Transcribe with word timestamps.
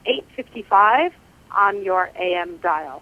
855 0.05 1.14
on 1.52 1.86
your 1.86 2.12
AM 2.20 2.57
dial. 2.57 3.02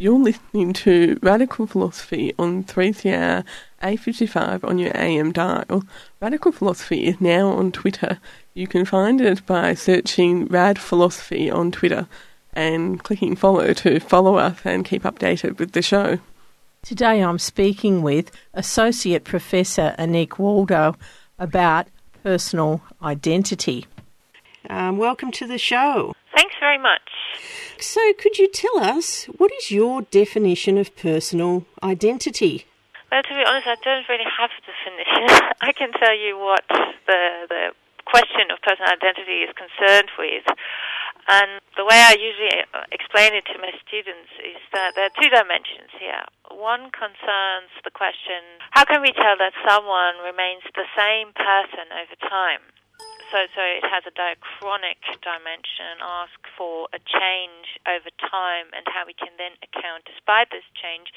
You're 0.00 0.16
listening 0.16 0.74
to 0.74 1.18
Radical 1.24 1.66
Philosophy 1.66 2.32
on 2.38 2.62
3CR 2.62 3.42
A55 3.82 4.62
on 4.62 4.78
your 4.78 4.96
AM 4.96 5.32
dial. 5.32 5.82
Radical 6.22 6.52
Philosophy 6.52 7.08
is 7.08 7.20
now 7.20 7.48
on 7.48 7.72
Twitter. 7.72 8.20
You 8.54 8.68
can 8.68 8.84
find 8.84 9.20
it 9.20 9.44
by 9.44 9.74
searching 9.74 10.46
Rad 10.46 10.78
Philosophy 10.78 11.50
on 11.50 11.72
Twitter 11.72 12.06
and 12.52 13.02
clicking 13.02 13.34
follow 13.34 13.72
to 13.72 13.98
follow 13.98 14.36
us 14.36 14.60
and 14.64 14.84
keep 14.84 15.02
updated 15.02 15.58
with 15.58 15.72
the 15.72 15.82
show. 15.82 16.20
Today 16.82 17.20
I'm 17.20 17.40
speaking 17.40 18.00
with 18.00 18.30
Associate 18.54 19.24
Professor 19.24 19.96
Anik 19.98 20.38
Waldow 20.38 20.94
about 21.40 21.88
personal 22.22 22.82
identity. 23.02 23.86
Um, 24.70 24.96
welcome 24.96 25.32
to 25.32 25.48
the 25.48 25.58
show. 25.58 26.14
Thanks 26.38 26.54
very 26.60 26.78
much. 26.78 27.02
So, 27.82 28.12
could 28.14 28.38
you 28.38 28.46
tell 28.46 28.78
us 28.78 29.26
what 29.42 29.50
is 29.58 29.72
your 29.72 30.02
definition 30.02 30.78
of 30.78 30.94
personal 30.94 31.66
identity? 31.82 32.66
Well, 33.10 33.26
to 33.26 33.34
be 33.34 33.42
honest, 33.42 33.66
I 33.66 33.74
don't 33.82 34.06
really 34.06 34.30
have 34.38 34.54
a 34.54 34.62
definition. 34.62 35.26
I 35.68 35.74
can 35.74 35.90
tell 35.98 36.14
you 36.14 36.38
what 36.38 36.62
the 36.70 37.22
the 37.50 37.62
question 38.06 38.54
of 38.54 38.62
personal 38.62 38.86
identity 38.86 39.42
is 39.42 39.50
concerned 39.58 40.14
with. 40.14 40.46
And 41.26 41.58
the 41.74 41.82
way 41.82 41.98
I 41.98 42.14
usually 42.14 42.54
uh, 42.70 42.86
explain 42.94 43.34
it 43.34 43.44
to 43.50 43.58
my 43.58 43.74
students 43.82 44.30
is 44.38 44.62
that 44.72 44.94
there 44.94 45.10
are 45.10 45.16
two 45.18 45.28
dimensions 45.28 45.90
here. 45.98 46.22
One 46.54 46.94
concerns 46.94 47.68
the 47.82 47.90
question, 47.90 48.62
how 48.70 48.86
can 48.86 49.02
we 49.02 49.12
tell 49.12 49.36
that 49.36 49.52
someone 49.66 50.22
remains 50.24 50.64
the 50.72 50.88
same 50.96 51.34
person 51.36 51.90
over 51.92 52.16
time? 52.24 52.64
So, 53.28 53.44
so 53.52 53.60
it 53.60 53.84
has 53.84 54.08
a 54.08 54.14
diachronic 54.16 55.04
dimension, 55.20 56.00
ask 56.00 56.40
for 56.56 56.88
a 56.96 57.00
change 57.00 57.76
over 57.84 58.08
time 58.24 58.72
and 58.72 58.88
how 58.88 59.04
we 59.04 59.12
can 59.12 59.36
then 59.36 59.52
account, 59.60 60.08
despite 60.08 60.48
this 60.48 60.64
change, 60.72 61.12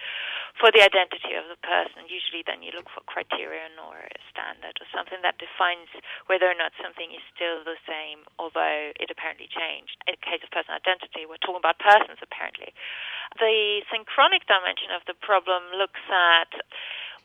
for 0.60 0.76
the 0.76 0.84
identity 0.84 1.40
of 1.40 1.48
the 1.48 1.56
person. 1.64 2.12
Usually 2.12 2.44
then 2.44 2.60
you 2.60 2.76
look 2.76 2.92
for 2.92 3.00
criterion 3.08 3.80
or 3.80 3.96
a 3.96 4.22
standard 4.28 4.76
or 4.84 4.88
something 4.92 5.24
that 5.24 5.40
defines 5.40 5.88
whether 6.28 6.52
or 6.52 6.58
not 6.60 6.76
something 6.84 7.16
is 7.16 7.24
still 7.32 7.64
the 7.64 7.80
same, 7.88 8.28
although 8.36 8.92
it 9.00 9.08
apparently 9.08 9.48
changed. 9.48 9.96
In 10.04 10.20
the 10.20 10.26
case 10.28 10.44
of 10.44 10.52
personal 10.52 10.84
identity, 10.84 11.24
we're 11.24 11.40
talking 11.40 11.64
about 11.64 11.80
persons 11.80 12.20
apparently. 12.20 12.76
The 13.40 13.88
synchronic 13.88 14.44
dimension 14.52 14.92
of 14.92 15.08
the 15.08 15.16
problem 15.16 15.72
looks 15.72 16.04
at 16.12 16.52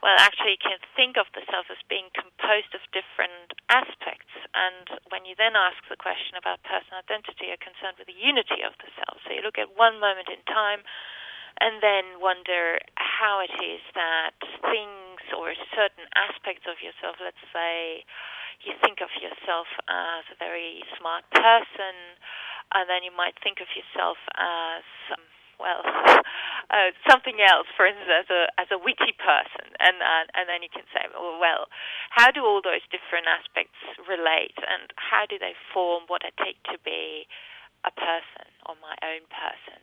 well, 0.07 0.23
actually, 0.23 0.55
you 0.55 0.63
can 0.63 0.79
think 0.95 1.19
of 1.19 1.27
the 1.35 1.43
self 1.51 1.67
as 1.67 1.83
being 1.91 2.15
composed 2.15 2.71
of 2.79 2.83
different 2.95 3.59
aspects. 3.75 4.31
And 4.55 5.03
when 5.11 5.27
you 5.27 5.35
then 5.35 5.59
ask 5.59 5.83
the 5.91 5.99
question 5.99 6.39
about 6.39 6.63
personal 6.63 7.03
identity, 7.03 7.51
you're 7.51 7.59
concerned 7.59 7.99
with 7.99 8.07
the 8.07 8.15
unity 8.15 8.63
of 8.63 8.79
the 8.79 8.87
self. 9.03 9.19
So 9.27 9.35
you 9.35 9.43
look 9.43 9.59
at 9.59 9.75
one 9.75 9.99
moment 9.99 10.31
in 10.31 10.39
time 10.47 10.87
and 11.59 11.83
then 11.83 12.23
wonder 12.23 12.79
how 12.95 13.43
it 13.43 13.51
is 13.59 13.83
that 13.99 14.39
things 14.63 15.27
or 15.35 15.59
certain 15.75 16.07
aspects 16.15 16.71
of 16.71 16.79
yourself, 16.79 17.19
let's 17.19 17.43
say, 17.51 18.07
you 18.63 18.79
think 18.87 19.03
of 19.03 19.11
yourself 19.19 19.67
as 19.91 20.23
a 20.31 20.39
very 20.39 20.87
smart 21.03 21.27
person, 21.35 22.15
and 22.79 22.87
then 22.87 23.03
you 23.03 23.11
might 23.11 23.35
think 23.43 23.59
of 23.59 23.67
yourself 23.75 24.23
as 24.39 24.87
um, 25.19 25.27
well, 25.59 25.83
uh, 26.75 26.91
something 27.09 27.41
else, 27.41 27.67
for 27.77 27.87
instance, 27.87 28.11
as 28.11 28.29
a 28.31 28.43
as 28.61 28.69
a 28.73 28.79
witty 28.79 29.17
person, 29.17 29.73
and 29.81 30.01
uh, 30.01 30.25
and 30.37 30.49
then 30.49 30.63
you 30.63 30.73
can 30.73 30.85
say, 30.93 31.07
well, 31.13 31.39
well, 31.41 31.67
how 32.11 32.31
do 32.31 32.45
all 32.45 32.61
those 32.61 32.85
different 32.93 33.27
aspects 33.27 33.79
relate, 34.09 34.57
and 34.61 34.93
how 34.97 35.25
do 35.29 35.39
they 35.39 35.55
form 35.73 36.05
what 36.09 36.23
I 36.25 36.33
take 36.37 36.63
to 36.73 36.79
be 36.85 37.27
a 37.85 37.93
person 37.93 38.49
or 38.67 38.75
my 38.83 38.97
own 39.05 39.25
person? 39.31 39.81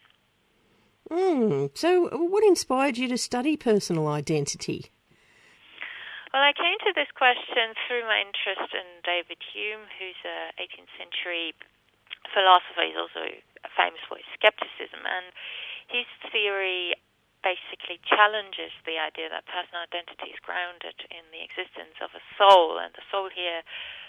Mm, 1.11 1.77
so, 1.77 2.09
what 2.11 2.43
inspired 2.43 2.97
you 2.97 3.07
to 3.09 3.17
study 3.17 3.57
personal 3.57 4.07
identity? 4.07 4.91
Well, 6.33 6.41
I 6.41 6.57
came 6.57 6.81
to 6.89 6.93
this 6.97 7.13
question 7.13 7.77
through 7.85 8.09
my 8.09 8.17
interest 8.17 8.73
in 8.73 8.87
David 9.05 9.37
Hume, 9.53 9.85
who's 10.01 10.17
a 10.25 10.49
18th 10.57 10.89
century 10.97 11.53
philosopher. 12.33 12.89
He's 12.89 12.97
also 12.97 13.29
famous 13.77 14.01
for 14.09 14.17
his 14.17 14.25
skepticism, 14.33 15.05
and 15.05 15.29
his 15.87 16.07
theory 16.31 16.95
basically 17.43 17.99
challenges 18.07 18.71
the 18.87 18.95
idea 18.95 19.27
that 19.27 19.43
personal 19.45 19.83
identity 19.83 20.31
is 20.31 20.39
grounded 20.39 20.95
in 21.11 21.27
the 21.35 21.43
existence 21.43 21.99
of 21.99 22.09
a 22.15 22.23
soul, 22.39 22.79
and 22.79 22.95
the 22.95 23.03
soul 23.11 23.27
here 23.27 23.61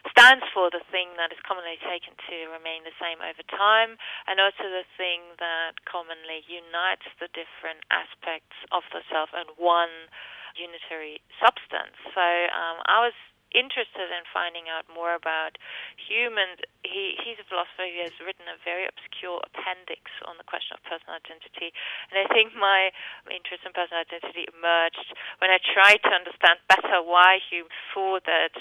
stands 0.07 0.47
for 0.55 0.71
the 0.71 0.81
thing 0.95 1.11
that 1.19 1.35
is 1.35 1.43
commonly 1.43 1.75
taken 1.83 2.15
to 2.31 2.47
remain 2.55 2.87
the 2.87 2.95
same 3.03 3.19
over 3.19 3.43
time, 3.51 3.99
and 4.31 4.39
also 4.39 4.71
the 4.71 4.87
thing 4.95 5.35
that 5.43 5.83
commonly 5.83 6.47
unites 6.47 7.11
the 7.19 7.27
different 7.35 7.83
aspects 7.91 8.55
of 8.71 8.87
the 8.95 9.03
self 9.11 9.35
in 9.35 9.51
one 9.59 10.09
unitary 10.55 11.19
substance. 11.43 11.99
So 12.15 12.23
um, 12.55 12.87
I 12.87 13.03
was 13.11 13.19
interested 13.55 14.11
in 14.11 14.27
finding 14.35 14.67
out 14.69 14.85
more 14.91 15.15
about 15.15 15.57
humans, 15.97 16.61
he, 16.83 17.17
he's 17.23 17.39
a 17.39 17.47
philosopher 17.47 17.87
who 17.87 18.03
has 18.03 18.15
written 18.21 18.51
a 18.51 18.59
very 18.67 18.85
obscure 18.85 19.41
appendix 19.47 20.11
on 20.27 20.37
the 20.37 20.45
question 20.45 20.77
of 20.77 20.83
personal 20.85 21.17
identity. 21.17 21.71
And 22.11 22.21
I 22.21 22.27
think 22.29 22.53
my 22.53 22.91
interest 23.31 23.65
in 23.65 23.73
personal 23.73 24.03
identity 24.03 24.51
emerged 24.51 25.09
when 25.39 25.55
I 25.55 25.63
tried 25.63 26.03
to 26.05 26.13
understand 26.13 26.61
better 26.69 27.01
why 27.01 27.41
Hume 27.49 27.71
thought 27.95 28.27
that 28.27 28.59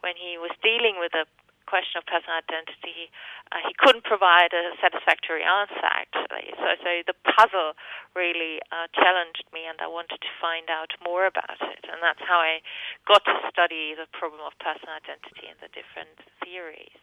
when 0.00 0.16
he 0.16 0.38
was 0.38 0.54
dealing 0.62 0.96
with 1.02 1.12
a 1.12 1.26
question 1.66 1.98
of 2.00 2.06
personal 2.06 2.38
identity, 2.40 3.10
uh, 3.52 3.60
he 3.66 3.74
couldn't 3.76 4.06
provide 4.06 4.54
a 4.54 4.72
satisfactory 4.80 5.42
answer, 5.42 5.86
actually. 5.86 6.54
So, 6.56 6.66
so 6.80 6.90
the 7.06 7.16
puzzle 7.26 7.74
really 8.14 8.62
uh, 8.70 8.86
challenged 8.94 9.44
me, 9.52 9.66
and 9.66 9.78
I 9.82 9.90
wanted 9.90 10.22
to 10.22 10.32
find 10.40 10.70
out 10.70 10.94
more 11.02 11.26
about 11.26 11.58
it. 11.60 11.82
And 11.90 11.98
that's 12.00 12.22
how 12.22 12.38
I 12.38 12.62
got 13.06 13.26
to 13.26 13.34
study 13.50 13.94
the 13.98 14.06
problem 14.14 14.40
of 14.46 14.54
personal 14.62 14.96
identity 14.96 15.50
and 15.50 15.58
the 15.60 15.70
different 15.74 16.16
theories. 16.40 17.02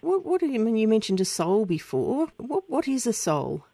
What, 0.00 0.24
what 0.24 0.40
do 0.40 0.46
you 0.46 0.58
mean? 0.58 0.76
You 0.76 0.88
mentioned 0.88 1.20
a 1.20 1.28
soul 1.28 1.66
before. 1.66 2.28
What, 2.38 2.64
what 2.68 2.88
is 2.88 3.06
a 3.06 3.12
soul? 3.12 3.66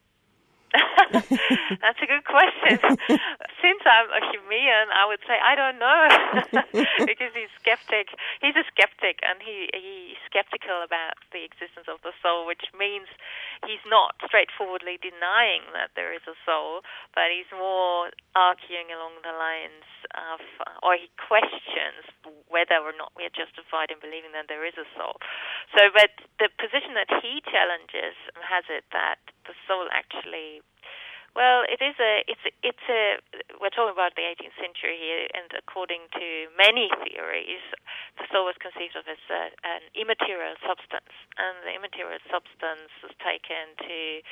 That's 1.12 2.00
a 2.02 2.06
good 2.06 2.24
question. 2.24 2.98
Since 3.66 3.82
I'm 3.82 4.06
a 4.14 4.22
Humean, 4.30 4.94
I 4.94 5.10
would 5.10 5.18
say 5.26 5.34
I 5.42 5.58
don't 5.58 5.82
know 5.82 6.06
because 7.10 7.34
he's 7.34 7.50
skeptic. 7.58 8.14
He's 8.38 8.54
a 8.54 8.62
skeptic, 8.70 9.18
and 9.26 9.42
he 9.42 9.66
he's 9.74 10.22
skeptical 10.22 10.86
about 10.86 11.18
the 11.34 11.42
existence 11.42 11.90
of 11.90 11.98
the 12.06 12.14
soul, 12.22 12.46
which 12.46 12.70
means 12.78 13.10
he's 13.66 13.82
not 13.90 14.14
straightforwardly 14.22 15.02
denying 15.02 15.66
that 15.74 15.90
there 15.98 16.14
is 16.14 16.22
a 16.30 16.38
soul, 16.46 16.86
but 17.10 17.34
he's 17.34 17.50
more 17.50 18.14
arguing 18.38 18.94
along 18.94 19.18
the 19.26 19.34
lines 19.34 19.90
of, 20.14 20.38
or 20.86 20.94
he 20.94 21.10
questions 21.18 22.06
whether 22.46 22.78
or 22.78 22.94
not 22.94 23.10
we 23.18 23.26
are 23.26 23.34
justified 23.34 23.90
in 23.90 23.98
believing 23.98 24.30
that 24.30 24.46
there 24.46 24.62
is 24.62 24.78
a 24.78 24.86
soul. 24.94 25.18
So, 25.74 25.90
but 25.90 26.14
the 26.38 26.54
position 26.54 26.94
that 26.94 27.10
he 27.18 27.42
challenges 27.42 28.14
um, 28.38 28.46
has 28.46 28.62
it 28.70 28.86
that 28.94 29.18
the 29.50 29.58
soul 29.66 29.90
actually 29.90 30.62
well, 31.36 31.68
it 31.68 31.84
is 31.84 31.92
a 32.00 32.24
it's 32.24 32.40
it's 32.64 32.86
a 32.88 33.20
we're 33.60 33.70
talking 33.70 33.92
about 33.92 34.16
the 34.16 34.24
18th 34.24 34.56
century 34.56 34.96
here, 34.96 35.28
and 35.36 35.52
according 35.52 36.08
to 36.16 36.48
many 36.56 36.88
theories, 37.04 37.60
the 38.16 38.24
soul 38.32 38.48
was 38.48 38.56
conceived 38.56 38.96
of 38.96 39.04
as 39.04 39.20
a, 39.28 39.52
an 39.60 39.84
immaterial 39.92 40.56
substance, 40.64 41.12
and 41.36 41.60
the 41.68 41.76
immaterial 41.76 42.24
substance 42.32 42.88
was 43.04 43.12
taken 43.20 43.76
to 43.84 44.24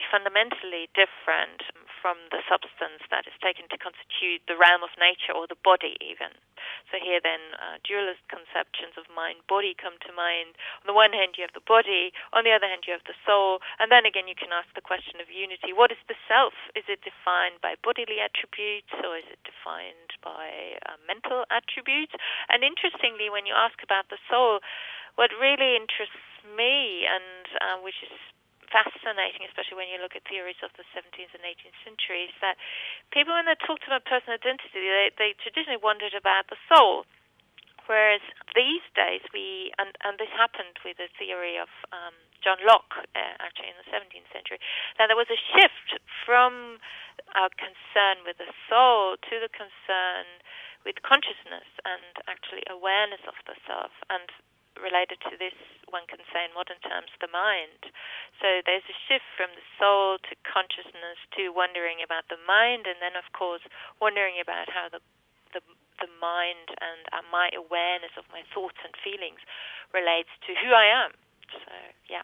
be 0.00 0.04
fundamentally 0.08 0.88
different 0.96 1.60
from 2.00 2.16
the 2.32 2.40
substance 2.48 3.04
that 3.12 3.28
is 3.28 3.36
taken 3.44 3.68
to 3.68 3.76
constitute 3.76 4.40
the 4.48 4.56
realm 4.56 4.80
of 4.80 4.92
nature 4.96 5.36
or 5.36 5.44
the 5.44 5.60
body, 5.60 6.00
even. 6.00 6.32
So 6.90 6.98
here, 7.00 7.20
then, 7.20 7.54
uh, 7.58 7.78
dualist 7.82 8.22
conceptions 8.28 8.94
of 8.96 9.08
mind 9.12 9.42
body 9.48 9.74
come 9.74 9.98
to 10.06 10.12
mind. 10.12 10.58
On 10.82 10.86
the 10.86 10.96
one 10.96 11.12
hand, 11.12 11.34
you 11.38 11.44
have 11.44 11.56
the 11.56 11.64
body, 11.64 12.12
on 12.32 12.44
the 12.44 12.52
other 12.52 12.66
hand, 12.66 12.84
you 12.86 12.94
have 12.94 13.06
the 13.06 13.18
soul, 13.26 13.60
and 13.78 13.90
then 13.90 14.06
again, 14.06 14.28
you 14.28 14.38
can 14.38 14.52
ask 14.52 14.68
the 14.74 14.84
question 14.84 15.20
of 15.20 15.30
unity. 15.30 15.72
What 15.72 15.90
is 15.90 16.00
the 16.06 16.18
self? 16.26 16.54
Is 16.74 16.84
it 16.86 17.02
defined 17.02 17.60
by 17.62 17.74
bodily 17.80 18.22
attributes, 18.22 18.92
or 19.02 19.18
is 19.18 19.28
it 19.30 19.42
defined 19.42 20.16
by 20.22 20.78
uh, 20.86 20.98
mental 21.06 21.44
attributes? 21.50 22.14
And 22.48 22.62
interestingly, 22.62 23.30
when 23.30 23.46
you 23.46 23.54
ask 23.54 23.82
about 23.82 24.08
the 24.08 24.20
soul, 24.30 24.60
what 25.16 25.32
really 25.40 25.76
interests 25.76 26.22
me, 26.44 27.06
and 27.08 27.46
uh, 27.58 27.76
which 27.82 27.98
is 28.04 28.12
fascinating, 28.76 29.48
especially 29.48 29.80
when 29.80 29.88
you 29.88 29.96
look 29.96 30.12
at 30.12 30.28
theories 30.28 30.60
of 30.60 30.68
the 30.76 30.84
17th 30.92 31.32
and 31.32 31.40
18th 31.40 31.80
centuries, 31.80 32.32
that 32.44 32.60
people, 33.08 33.32
when 33.32 33.48
they 33.48 33.56
talked 33.64 33.88
about 33.88 34.04
personal 34.04 34.36
identity, 34.36 34.68
they, 34.76 35.08
they 35.16 35.32
traditionally 35.40 35.80
wondered 35.80 36.12
about 36.12 36.52
the 36.52 36.60
soul. 36.68 37.08
Whereas 37.88 38.20
these 38.52 38.84
days, 38.98 39.22
we, 39.32 39.72
and, 39.78 39.96
and 40.04 40.18
this 40.18 40.28
happened 40.34 40.76
with 40.84 40.98
the 40.98 41.08
theory 41.16 41.56
of 41.56 41.70
um, 41.94 42.12
John 42.42 42.58
Locke, 42.66 42.98
uh, 42.98 43.34
actually 43.40 43.70
in 43.70 43.78
the 43.78 43.88
17th 43.88 44.28
century, 44.34 44.58
that 44.98 45.06
there 45.08 45.16
was 45.16 45.30
a 45.30 45.40
shift 45.54 46.02
from 46.26 46.82
our 47.38 47.48
concern 47.54 48.26
with 48.26 48.36
the 48.42 48.50
soul 48.66 49.16
to 49.30 49.34
the 49.38 49.48
concern 49.54 50.26
with 50.82 50.98
consciousness 51.06 51.66
and 51.86 52.26
actually 52.26 52.66
awareness 52.66 53.22
of 53.26 53.38
the 53.46 53.54
self. 53.64 53.94
And 54.10 54.30
related 54.80 55.20
to 55.28 55.34
this, 55.36 55.56
one 55.88 56.04
can 56.06 56.20
say 56.32 56.44
in 56.44 56.52
modern 56.52 56.80
terms, 56.84 57.10
the 57.20 57.30
mind. 57.30 57.90
So 58.40 58.60
there's 58.64 58.86
a 58.86 58.96
shift 59.08 59.26
from 59.36 59.52
the 59.56 59.66
soul 59.80 60.20
to 60.28 60.32
consciousness 60.44 61.18
to 61.40 61.52
wondering 61.52 62.04
about 62.04 62.28
the 62.28 62.40
mind, 62.46 62.86
and 62.86 63.00
then, 63.00 63.16
of 63.16 63.28
course, 63.32 63.64
wondering 64.00 64.36
about 64.40 64.68
how 64.68 64.88
the 64.92 65.00
the, 65.54 65.62
the 66.04 66.10
mind 66.20 66.68
and 66.84 67.08
uh, 67.12 67.24
my 67.32 67.48
awareness 67.56 68.12
of 68.18 68.24
my 68.32 68.42
thoughts 68.52 68.76
and 68.84 68.92
feelings 69.00 69.40
relates 69.94 70.28
to 70.46 70.52
who 70.52 70.74
I 70.74 70.84
am. 71.06 71.12
So, 71.48 71.72
yeah. 72.10 72.22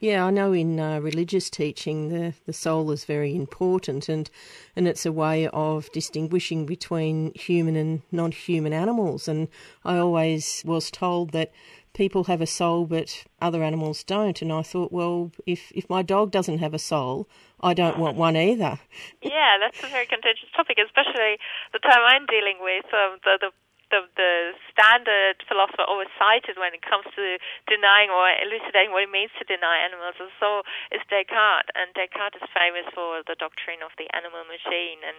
Yeah, 0.00 0.26
I 0.26 0.30
know 0.30 0.52
in 0.52 0.78
uh, 0.78 0.98
religious 1.00 1.48
teaching 1.48 2.08
the, 2.08 2.34
the 2.44 2.52
soul 2.52 2.90
is 2.90 3.04
very 3.04 3.34
important 3.34 4.08
and, 4.08 4.28
and 4.76 4.86
it's 4.86 5.06
a 5.06 5.12
way 5.12 5.48
of 5.48 5.90
distinguishing 5.92 6.66
between 6.66 7.32
human 7.34 7.76
and 7.76 8.02
non 8.12 8.32
human 8.32 8.72
animals. 8.72 9.28
And 9.28 9.48
I 9.84 9.96
always 9.96 10.62
was 10.66 10.90
told 10.90 11.30
that 11.30 11.52
people 11.94 12.24
have 12.24 12.40
a 12.40 12.46
soul 12.46 12.84
but 12.84 13.24
other 13.40 13.62
animals 13.62 14.04
don't. 14.04 14.42
And 14.42 14.52
I 14.52 14.62
thought, 14.62 14.92
well, 14.92 15.32
if, 15.46 15.72
if 15.72 15.88
my 15.88 16.02
dog 16.02 16.30
doesn't 16.30 16.58
have 16.58 16.74
a 16.74 16.78
soul, 16.78 17.28
I 17.62 17.72
don't 17.72 17.98
want 17.98 18.16
one 18.16 18.36
either. 18.36 18.78
Yeah, 19.22 19.56
that's 19.58 19.82
a 19.82 19.88
very 19.88 20.06
contentious 20.06 20.48
topic, 20.54 20.76
especially 20.78 21.38
the 21.72 21.78
time 21.80 22.02
I'm 22.04 22.26
dealing 22.26 22.58
with. 22.60 22.84
Um, 22.92 23.18
the, 23.24 23.38
the 23.40 23.50
the, 23.90 24.10
the 24.18 24.32
standard 24.72 25.38
philosopher 25.46 25.86
always 25.86 26.10
cited 26.18 26.58
when 26.58 26.74
it 26.74 26.82
comes 26.82 27.06
to 27.14 27.38
denying 27.70 28.10
or 28.10 28.26
elucidating 28.42 28.90
what 28.90 29.06
it 29.06 29.12
means 29.12 29.30
to 29.38 29.44
deny 29.46 29.86
animals. 29.86 30.18
And 30.18 30.34
so 30.42 30.66
is 30.90 31.04
Descartes. 31.06 31.70
And 31.78 31.94
Descartes 31.94 32.42
is 32.42 32.48
famous 32.50 32.90
for 32.90 33.22
the 33.22 33.38
doctrine 33.38 33.86
of 33.86 33.94
the 33.94 34.10
animal 34.10 34.42
machine. 34.50 34.98
And 35.06 35.18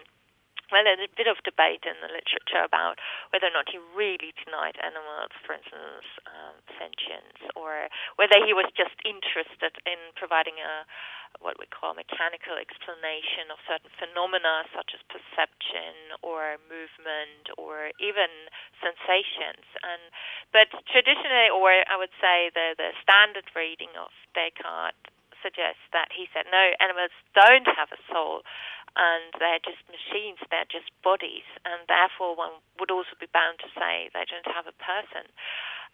well, 0.71 0.83
there's 0.83 1.03
a 1.05 1.11
bit 1.13 1.29
of 1.29 1.37
debate 1.45 1.85
in 1.85 1.97
the 2.01 2.09
literature 2.09 2.65
about 2.65 2.97
whether 3.29 3.47
or 3.47 3.55
not 3.55 3.69
he 3.69 3.77
really 3.93 4.33
denied 4.45 4.77
animals, 4.81 5.33
for 5.45 5.53
instance, 5.53 6.07
um, 6.25 6.55
sentience, 6.77 7.39
or 7.53 7.89
whether 8.17 8.41
he 8.41 8.53
was 8.53 8.69
just 8.73 8.97
interested 9.05 9.77
in 9.85 9.99
providing 10.17 10.57
a 10.61 10.85
what 11.43 11.59
we 11.59 11.67
call 11.67 11.91
mechanical 11.91 12.55
explanation 12.55 13.51
of 13.51 13.59
certain 13.67 13.91
phenomena 13.99 14.63
such 14.71 14.95
as 14.95 15.03
perception 15.11 16.15
or 16.23 16.55
movement 16.71 17.51
or 17.59 17.91
even 17.99 18.31
sensations. 18.79 19.67
And 19.83 19.99
but 20.55 20.71
traditionally, 20.87 21.51
or 21.51 21.83
I 21.87 21.99
would 21.99 22.13
say 22.23 22.51
the 22.55 22.79
the 22.79 22.95
standard 23.03 23.51
reading 23.51 23.91
of 23.99 24.11
Descartes 24.31 25.14
suggests 25.45 25.85
that 25.93 26.09
he 26.09 26.25
said 26.33 26.49
no, 26.49 26.73
animals 26.81 27.13
don't 27.37 27.69
have 27.69 27.93
a 27.93 28.01
soul 28.09 28.41
and 28.95 29.35
they're 29.37 29.61
just 29.61 29.83
machines, 29.91 30.39
they're 30.47 30.67
just 30.71 30.87
bodies, 31.03 31.45
and 31.67 31.83
therefore 31.91 32.33
one 32.33 32.63
would 32.79 32.89
also 32.89 33.11
be 33.19 33.27
bound 33.27 33.59
to 33.59 33.69
say 33.75 34.07
they 34.15 34.23
don't 34.23 34.47
have 34.47 34.65
a 34.65 34.77
person. 34.79 35.27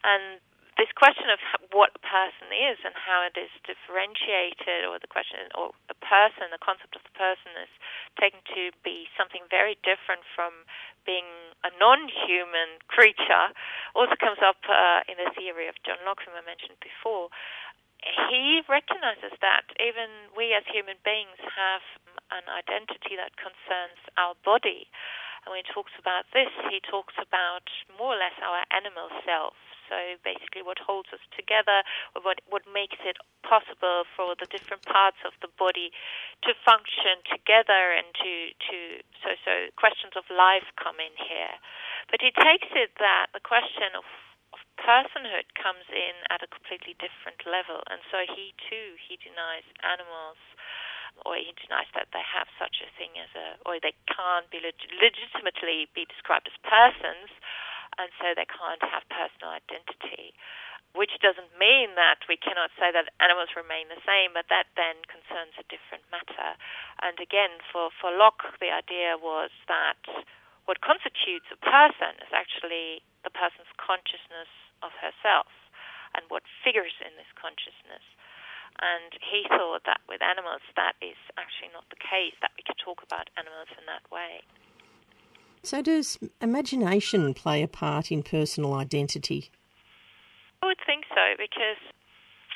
And 0.06 0.38
this 0.80 0.88
question 0.96 1.28
of 1.28 1.42
what 1.76 1.92
a 1.98 2.02
person 2.02 2.48
is 2.54 2.80
and 2.86 2.96
how 2.96 3.26
it 3.26 3.36
is 3.36 3.52
differentiated, 3.68 4.88
or 4.88 5.02
the 5.02 5.10
question, 5.10 5.52
or 5.58 5.76
a 5.92 5.98
person, 6.00 6.48
the 6.54 6.62
concept 6.62 6.96
of 6.96 7.04
the 7.04 7.16
person 7.18 7.58
is 7.60 7.74
taken 8.16 8.40
to 8.56 8.72
be 8.86 9.10
something 9.18 9.44
very 9.52 9.76
different 9.84 10.24
from 10.32 10.64
being 11.04 11.28
a 11.66 11.74
non-human 11.76 12.80
creature, 12.88 13.52
also 13.98 14.16
comes 14.16 14.40
up 14.40 14.62
uh, 14.70 15.02
in 15.12 15.18
the 15.20 15.34
theory 15.36 15.68
of 15.68 15.76
John 15.84 16.00
Locke, 16.06 16.24
whom 16.24 16.38
I 16.38 16.46
mentioned 16.46 16.80
before. 16.80 17.34
He 18.32 18.64
recognizes 18.72 19.36
that 19.44 19.68
even 19.76 20.32
we 20.32 20.56
as 20.56 20.64
human 20.72 20.96
beings 21.04 21.36
have 21.52 21.84
an 22.32 22.48
identity 22.48 23.20
that 23.20 23.36
concerns 23.36 24.00
our 24.16 24.40
body. 24.48 24.88
And 25.44 25.52
when 25.52 25.60
he 25.60 25.68
talks 25.68 25.92
about 26.00 26.24
this, 26.32 26.48
he 26.72 26.80
talks 26.80 27.20
about 27.20 27.68
more 28.00 28.16
or 28.16 28.20
less 28.24 28.40
our 28.40 28.64
animal 28.72 29.12
self. 29.28 29.60
So 29.92 30.16
basically, 30.24 30.64
what 30.64 30.80
holds 30.80 31.12
us 31.12 31.20
together, 31.36 31.84
or 32.16 32.24
what 32.24 32.40
what 32.48 32.64
makes 32.72 32.96
it 33.04 33.20
possible 33.44 34.08
for 34.16 34.40
the 34.40 34.48
different 34.48 34.88
parts 34.88 35.20
of 35.28 35.36
the 35.44 35.52
body 35.60 35.92
to 36.48 36.56
function 36.64 37.20
together, 37.28 37.92
and 37.92 38.08
to 38.16 38.32
to 38.56 38.78
so 39.20 39.36
so 39.44 39.68
questions 39.76 40.16
of 40.16 40.24
life 40.32 40.72
come 40.80 41.04
in 41.04 41.12
here. 41.20 41.60
But 42.08 42.24
he 42.24 42.32
takes 42.32 42.72
it 42.72 42.96
that 43.04 43.36
the 43.36 43.44
question 43.44 43.92
of 43.92 44.08
personhood 44.82 45.46
comes 45.54 45.86
in 45.94 46.18
at 46.34 46.42
a 46.42 46.50
completely 46.50 46.98
different 46.98 47.46
level, 47.46 47.86
and 47.88 48.02
so 48.10 48.26
he 48.26 48.58
too 48.58 48.98
he 48.98 49.16
denies 49.22 49.66
animals 49.86 50.42
or 51.26 51.38
he 51.38 51.54
denies 51.60 51.90
that 51.94 52.10
they 52.16 52.24
have 52.24 52.48
such 52.58 52.82
a 52.82 52.90
thing 52.98 53.14
as 53.20 53.30
a, 53.36 53.60
or 53.68 53.78
they 53.78 53.94
can't 54.10 54.48
be 54.50 54.64
leg- 54.64 54.96
legitimately 54.98 55.92
be 55.94 56.08
described 56.08 56.48
as 56.50 56.58
persons, 56.66 57.30
and 58.00 58.10
so 58.18 58.34
they 58.34 58.48
can't 58.48 58.82
have 58.82 59.04
personal 59.12 59.54
identity. 59.54 60.34
Which 60.92 61.16
doesn't 61.24 61.56
mean 61.56 61.96
that 61.96 62.28
we 62.28 62.36
cannot 62.36 62.76
say 62.76 62.92
that 62.92 63.16
animals 63.24 63.56
remain 63.56 63.88
the 63.88 64.02
same, 64.04 64.36
but 64.36 64.52
that 64.52 64.68
then 64.76 65.00
concerns 65.08 65.56
a 65.56 65.64
different 65.72 66.04
matter. 66.12 66.60
And 67.00 67.16
again, 67.16 67.64
for, 67.72 67.96
for 67.96 68.12
Locke, 68.12 68.60
the 68.60 68.76
idea 68.76 69.16
was 69.16 69.56
that 69.72 70.04
what 70.68 70.84
constitutes 70.84 71.48
a 71.48 71.60
person 71.64 72.20
is 72.20 72.32
actually 72.36 73.08
the 73.24 73.32
person's 73.32 73.72
consciousness 73.80 74.52
of 74.84 74.92
herself 75.00 75.50
and 76.14 76.26
what 76.28 76.44
figures 76.64 76.94
in 77.00 77.16
this 77.16 77.30
consciousness. 77.40 78.04
And 78.82 79.14
he 79.22 79.46
thought 79.48 79.86
that 79.86 80.02
with 80.08 80.22
animals, 80.22 80.62
that 80.76 80.96
is 81.02 81.20
actually 81.38 81.70
not 81.74 81.86
the 81.90 82.00
case, 82.00 82.36
that 82.42 82.52
we 82.58 82.64
could 82.66 82.80
talk 82.82 83.04
about 83.04 83.30
animals 83.38 83.70
in 83.78 83.86
that 83.86 84.04
way. 84.10 84.42
So, 85.64 85.82
does 85.82 86.18
imagination 86.42 87.34
play 87.34 87.62
a 87.62 87.68
part 87.68 88.12
in 88.12 88.24
personal 88.24 88.74
identity? 88.74 89.52
I 90.64 90.66
would 90.66 90.82
think 90.86 91.06
so, 91.10 91.38
because, 91.38 91.78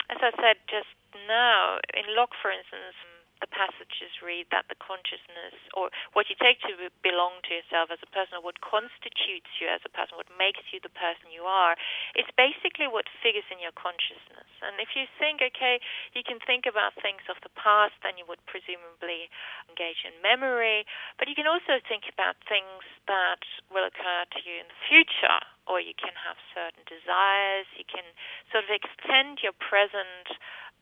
as 0.10 0.17
I 0.22 0.32
said 0.41 0.58
just 0.65 0.89
now, 1.27 1.77
in 1.94 2.15
Locke, 2.15 2.34
for 2.41 2.50
instance, 2.50 2.98
the 3.46 3.54
passages 3.54 4.10
read 4.25 4.50
that 4.50 4.66
the 4.74 4.80
consciousness, 4.82 5.54
or 5.78 5.94
what 6.18 6.25
you 6.34 6.36
take 6.42 6.58
to 6.66 6.74
belong 7.06 7.46
to 7.46 7.54
yourself 7.54 7.94
as 7.94 8.02
a 8.02 8.10
person, 8.10 8.42
or 8.42 8.44
what 8.44 8.58
constitutes 8.66 9.54
you 9.62 9.70
as 9.70 9.86
a 9.86 9.94
person, 9.94 10.18
what 10.18 10.25
makes 10.34 10.66
you 10.74 10.82
the 10.82 10.90
person 10.98 11.30
you 11.30 11.46
are, 11.46 11.78
is 12.18 12.25
basically 12.34 12.90
what 12.90 13.06
figures 13.22 13.46
in 13.54 13.62
your 13.62 13.75
consciousness. 13.78 14.50
And 14.66 14.82
if 14.82 14.98
you 14.98 15.06
think, 15.22 15.46
okay, 15.46 15.78
you 16.18 16.25
can 16.25 16.42
think 16.42 16.66
about 16.66 16.98
things 16.98 17.22
of 17.30 17.38
the 17.46 17.54
past, 17.54 17.94
then 18.02 18.18
you 18.18 18.25
would 18.25 18.42
presumably 18.50 19.30
engage 19.70 20.02
in 20.02 20.18
memory, 20.25 20.90
but 21.22 21.30
you 21.30 21.38
can 21.38 21.46
also 21.46 21.78
think 21.86 22.10
about 22.10 22.42
things 22.50 22.82
that 23.06 23.46
will 23.70 23.86
occur 23.86 24.25
to 24.25 24.40
you 24.42 24.58
in 24.58 24.66
the 24.66 24.82
future, 24.90 25.38
or 25.70 25.78
you 25.78 25.94
can 25.94 26.18
have 26.18 26.38
certain 26.54 26.82
desires, 26.90 27.70
you 27.78 27.86
can 27.86 28.06
sort 28.50 28.66
of 28.66 28.74
extend 28.74 29.46
your 29.46 29.54
present 29.58 30.34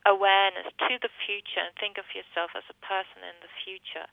awareness 0.06 0.68
to 0.88 1.00
the 1.00 1.12
future 1.24 1.64
and 1.64 1.72
think 1.80 1.96
of 1.96 2.08
yourself 2.12 2.52
as 2.56 2.68
a 2.68 2.78
person 2.84 3.24
in 3.24 3.38
the 3.40 3.52
future. 3.64 4.08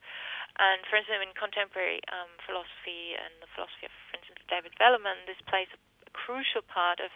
And 0.58 0.82
for 0.86 0.98
instance, 0.98 1.22
in 1.22 1.34
contemporary 1.34 2.02
um, 2.10 2.30
philosophy 2.46 3.14
and 3.14 3.32
the 3.42 3.50
philosophy 3.54 3.86
of, 3.86 3.94
for 4.10 4.18
instance, 4.18 4.40
David 4.50 4.74
Velleman, 4.78 5.26
this 5.26 5.40
plays 5.46 5.70
a 5.74 5.80
crucial 6.14 6.62
part 6.62 6.98
of 6.98 7.10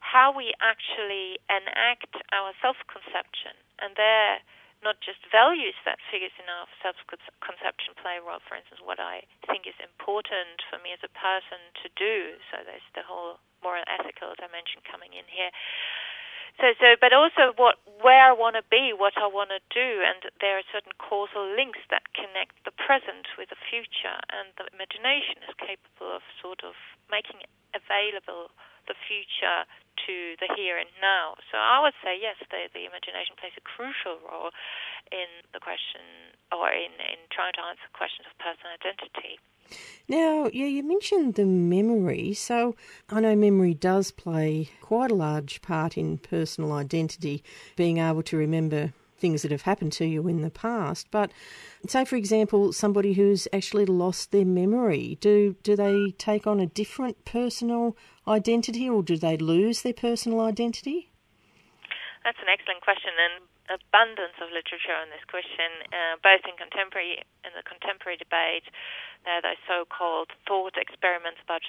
how 0.00 0.30
we 0.30 0.52
actually 0.60 1.40
enact 1.48 2.14
our 2.30 2.52
self-conception. 2.60 3.56
And 3.80 3.96
there, 3.96 4.44
not 4.84 5.00
just 5.00 5.24
values 5.32 5.74
that 5.88 5.98
figures 6.12 6.36
in 6.36 6.46
our 6.46 6.68
self-conception 6.84 7.96
play 7.96 8.20
a 8.20 8.24
role. 8.24 8.44
For 8.44 8.54
instance, 8.54 8.84
what 8.84 9.00
I 9.00 9.24
think 9.48 9.64
is 9.64 9.76
important 9.80 10.62
for 10.68 10.76
me 10.78 10.92
as 10.92 11.02
a 11.02 11.12
person 11.16 11.58
to 11.82 11.88
do. 11.96 12.36
So 12.52 12.60
there's 12.62 12.84
the 12.92 13.02
whole 13.02 13.40
moral 13.64 13.84
ethical 13.88 14.36
dimension 14.36 14.84
coming 14.84 15.16
in 15.16 15.24
here. 15.26 15.50
So, 16.56 16.72
so, 16.80 16.96
but 16.96 17.12
also 17.12 17.52
what, 17.60 17.76
where 18.00 18.32
I 18.32 18.32
want 18.32 18.56
to 18.56 18.64
be, 18.72 18.96
what 18.96 19.12
I 19.20 19.28
want 19.28 19.52
to 19.52 19.60
do, 19.68 20.00
and 20.00 20.24
there 20.40 20.56
are 20.56 20.64
certain 20.72 20.96
causal 20.96 21.44
links 21.52 21.84
that 21.92 22.08
connect 22.16 22.56
the 22.64 22.72
present 22.72 23.28
with 23.36 23.52
the 23.52 23.60
future, 23.60 24.16
and 24.32 24.56
the 24.56 24.64
imagination 24.72 25.44
is 25.44 25.52
capable 25.60 26.16
of 26.16 26.24
sort 26.40 26.64
of 26.64 26.72
making 27.12 27.44
available 27.76 28.48
the 28.88 28.96
future 28.96 29.68
to 30.06 30.38
the 30.40 30.48
here 30.56 30.80
and 30.80 30.88
now. 31.00 31.36
So 31.52 31.60
I 31.60 31.82
would 31.84 31.96
say 32.00 32.16
yes, 32.16 32.40
the, 32.48 32.72
the 32.72 32.88
imagination 32.88 33.36
plays 33.36 33.56
a 33.56 33.64
crucial 33.64 34.16
role 34.24 34.52
in 35.12 35.28
the 35.52 35.60
question 35.60 36.32
or 36.52 36.72
in, 36.72 36.92
in 37.00 37.20
trying 37.32 37.52
to 37.58 37.64
answer 37.64 37.84
questions 37.92 38.28
of 38.28 38.36
personal 38.40 38.72
identity. 38.76 39.40
Now, 40.08 40.48
yeah, 40.52 40.66
you 40.66 40.82
mentioned 40.82 41.34
the 41.34 41.44
memory. 41.44 42.32
So 42.34 42.76
I 43.10 43.20
know 43.20 43.34
memory 43.34 43.74
does 43.74 44.10
play 44.10 44.70
quite 44.80 45.10
a 45.10 45.14
large 45.14 45.62
part 45.62 45.96
in 45.96 46.18
personal 46.18 46.72
identity, 46.72 47.42
being 47.74 47.98
able 47.98 48.22
to 48.24 48.36
remember 48.36 48.92
things 49.18 49.42
that 49.42 49.50
have 49.50 49.62
happened 49.62 49.92
to 49.94 50.04
you 50.04 50.28
in 50.28 50.42
the 50.42 50.50
past. 50.50 51.10
But 51.10 51.32
say, 51.88 52.04
for 52.04 52.16
example, 52.16 52.72
somebody 52.72 53.14
who's 53.14 53.48
actually 53.52 53.86
lost 53.86 54.30
their 54.30 54.44
memory, 54.44 55.18
do 55.20 55.56
do 55.62 55.74
they 55.74 56.12
take 56.18 56.46
on 56.46 56.60
a 56.60 56.66
different 56.66 57.24
personal 57.24 57.96
identity, 58.28 58.88
or 58.88 59.02
do 59.02 59.16
they 59.16 59.36
lose 59.36 59.82
their 59.82 59.94
personal 59.94 60.40
identity? 60.40 61.10
That's 62.24 62.38
an 62.40 62.48
excellent 62.52 62.82
question, 62.82 63.12
and 63.18 63.44
abundance 63.68 64.36
of 64.38 64.52
literature 64.54 64.94
on 64.94 65.10
this 65.10 65.24
question, 65.26 65.86
uh, 65.90 66.16
both 66.22 66.42
in 66.46 66.54
contemporary 66.54 67.22
in 67.42 67.52
the 67.54 67.62
contemporary 67.62 68.18
debate. 68.18 68.66
There 69.26 69.42
are 69.42 69.58
so-called 69.66 70.30
thought 70.46 70.78
experiments 70.78 71.42
about 71.42 71.66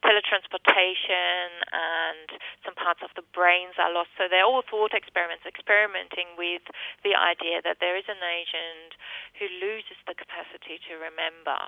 teletransportation, 0.00 1.48
and 1.68 2.28
some 2.64 2.72
parts 2.72 3.04
of 3.04 3.12
the 3.12 3.24
brains 3.36 3.76
are 3.76 3.92
lost. 3.92 4.08
So 4.16 4.24
they're 4.24 4.44
all 4.44 4.64
thought 4.64 4.96
experiments, 4.96 5.44
experimenting 5.44 6.32
with 6.40 6.64
the 7.04 7.12
idea 7.12 7.60
that 7.60 7.76
there 7.84 7.96
is 7.96 8.08
an 8.08 8.24
agent 8.24 8.96
who 9.36 9.52
loses 9.60 10.00
the 10.08 10.16
capacity 10.16 10.80
to 10.88 10.96
remember. 10.96 11.60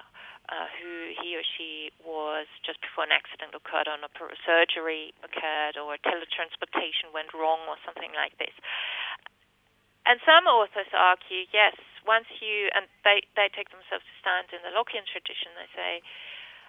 Uh, 0.46 0.70
who 0.78 1.10
he 1.18 1.34
or 1.34 1.42
she 1.42 1.90
was 2.06 2.46
just 2.62 2.78
before 2.78 3.02
an 3.02 3.10
accident 3.10 3.50
occurred, 3.50 3.90
or 3.90 3.98
a 3.98 4.38
surgery 4.46 5.10
occurred, 5.26 5.74
or 5.74 5.98
teletransportation 6.06 7.10
went 7.10 7.34
wrong, 7.34 7.58
or 7.66 7.74
something 7.82 8.14
like 8.14 8.30
this. 8.38 8.54
And 10.06 10.22
some 10.22 10.46
authors 10.46 10.86
argue, 10.94 11.50
yes, 11.50 11.74
once 12.06 12.30
you, 12.38 12.70
and 12.70 12.86
they, 13.02 13.26
they 13.34 13.50
take 13.50 13.74
themselves 13.74 14.06
to 14.06 14.14
stand 14.22 14.54
in 14.54 14.62
the 14.62 14.70
Lockean 14.70 15.02
tradition, 15.02 15.50
they 15.58 15.66
say, 15.74 15.92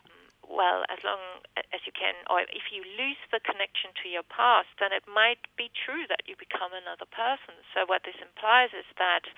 mm, 0.10 0.34
well, 0.50 0.82
as 0.90 0.98
long 1.06 1.22
as 1.70 1.86
you 1.86 1.94
can, 1.94 2.18
or 2.34 2.42
if 2.50 2.74
you 2.74 2.82
lose 2.98 3.22
the 3.30 3.38
connection 3.38 3.94
to 4.02 4.10
your 4.10 4.26
past, 4.26 4.74
then 4.82 4.90
it 4.90 5.06
might 5.06 5.46
be 5.54 5.70
true 5.70 6.10
that 6.10 6.26
you 6.26 6.34
become 6.34 6.74
another 6.74 7.06
person. 7.06 7.54
So 7.78 7.86
what 7.86 8.02
this 8.02 8.18
implies 8.18 8.74
is 8.74 8.90
that, 8.98 9.30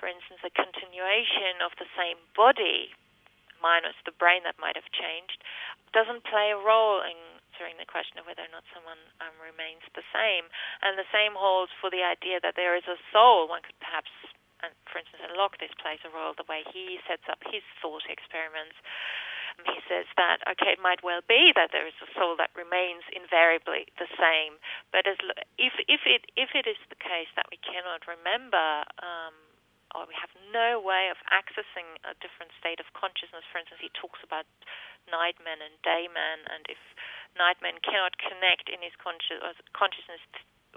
for 0.00 0.08
instance, 0.08 0.40
a 0.40 0.52
continuation 0.56 1.60
of 1.60 1.76
the 1.76 1.90
same 1.92 2.16
body, 2.32 2.96
minus 3.60 4.00
the 4.08 4.16
brain 4.16 4.40
that 4.48 4.56
might 4.56 4.80
have 4.80 4.88
changed, 4.88 5.44
doesn't 5.92 6.24
play 6.24 6.56
a 6.56 6.56
role 6.56 7.04
in 7.04 7.18
answering 7.58 7.74
the 7.82 7.90
question 7.90 8.22
of 8.22 8.26
whether 8.30 8.46
or 8.46 8.54
not 8.54 8.62
someone 8.70 9.02
um, 9.18 9.34
remains 9.42 9.82
the 9.98 10.06
same. 10.14 10.46
And 10.86 10.94
the 10.94 11.10
same 11.10 11.34
holds 11.34 11.74
for 11.82 11.90
the 11.90 12.06
idea 12.06 12.38
that 12.38 12.54
there 12.54 12.78
is 12.78 12.86
a 12.86 12.94
soul. 13.10 13.50
One 13.50 13.66
could 13.66 13.74
perhaps, 13.82 14.14
and 14.62 14.70
for 14.86 15.02
instance, 15.02 15.26
in 15.26 15.34
Locke, 15.34 15.58
this 15.58 15.74
plays 15.82 15.98
a 16.06 16.14
role 16.14 16.38
the 16.38 16.46
way 16.46 16.62
he 16.70 17.02
sets 17.10 17.26
up 17.26 17.42
his 17.50 17.66
thought 17.82 18.06
experiments. 18.06 18.78
Um, 19.58 19.66
he 19.74 19.82
says 19.90 20.06
that 20.14 20.38
okay, 20.46 20.78
it 20.78 20.82
might 20.82 21.02
well 21.02 21.18
be 21.26 21.50
that 21.58 21.74
there 21.74 21.82
is 21.82 21.98
a 21.98 22.06
soul 22.14 22.38
that 22.38 22.54
remains 22.54 23.02
invariably 23.10 23.90
the 23.98 24.06
same, 24.14 24.62
but 24.94 25.10
as 25.10 25.18
if 25.58 25.74
if 25.90 26.06
it 26.06 26.30
if 26.38 26.54
it 26.54 26.70
is 26.70 26.78
the 26.94 27.00
case 27.02 27.26
that 27.34 27.50
we 27.50 27.58
cannot 27.58 28.06
remember. 28.06 28.86
Um, 29.02 29.34
or 29.94 30.04
we 30.04 30.16
have 30.16 30.32
no 30.52 30.80
way 30.80 31.08
of 31.08 31.16
accessing 31.28 31.96
a 32.04 32.12
different 32.20 32.52
state 32.56 32.80
of 32.80 32.88
consciousness. 32.92 33.44
For 33.48 33.60
instance, 33.60 33.80
he 33.80 33.92
talks 33.96 34.20
about 34.20 34.44
nightmen 35.08 35.64
and 35.64 35.76
daymen, 35.80 36.44
and 36.48 36.68
if 36.68 36.80
nightman 37.36 37.80
cannot 37.80 38.20
connect 38.20 38.68
in 38.68 38.84
his 38.84 38.92
conscious, 39.00 39.40
uh, 39.40 39.56
consciousness 39.72 40.20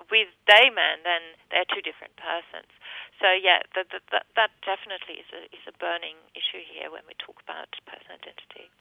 with 0.10 0.32
dayman, 0.48 1.03
then 1.03 1.36
they're 1.51 1.68
two 1.68 1.84
different 1.84 2.15
persons. 2.15 2.72
So 3.20 3.32
yeah, 3.36 3.62
that, 3.75 3.91
that, 3.91 4.25
that 4.36 4.51
definitely 4.63 5.22
is 5.22 5.30
a, 5.36 5.46
is 5.51 5.65
a 5.68 5.75
burning 5.77 6.15
issue 6.34 6.63
here 6.63 6.89
when 6.89 7.03
we 7.08 7.13
talk 7.20 7.38
about 7.44 7.70
personal 7.86 8.18
identity. 8.18 8.72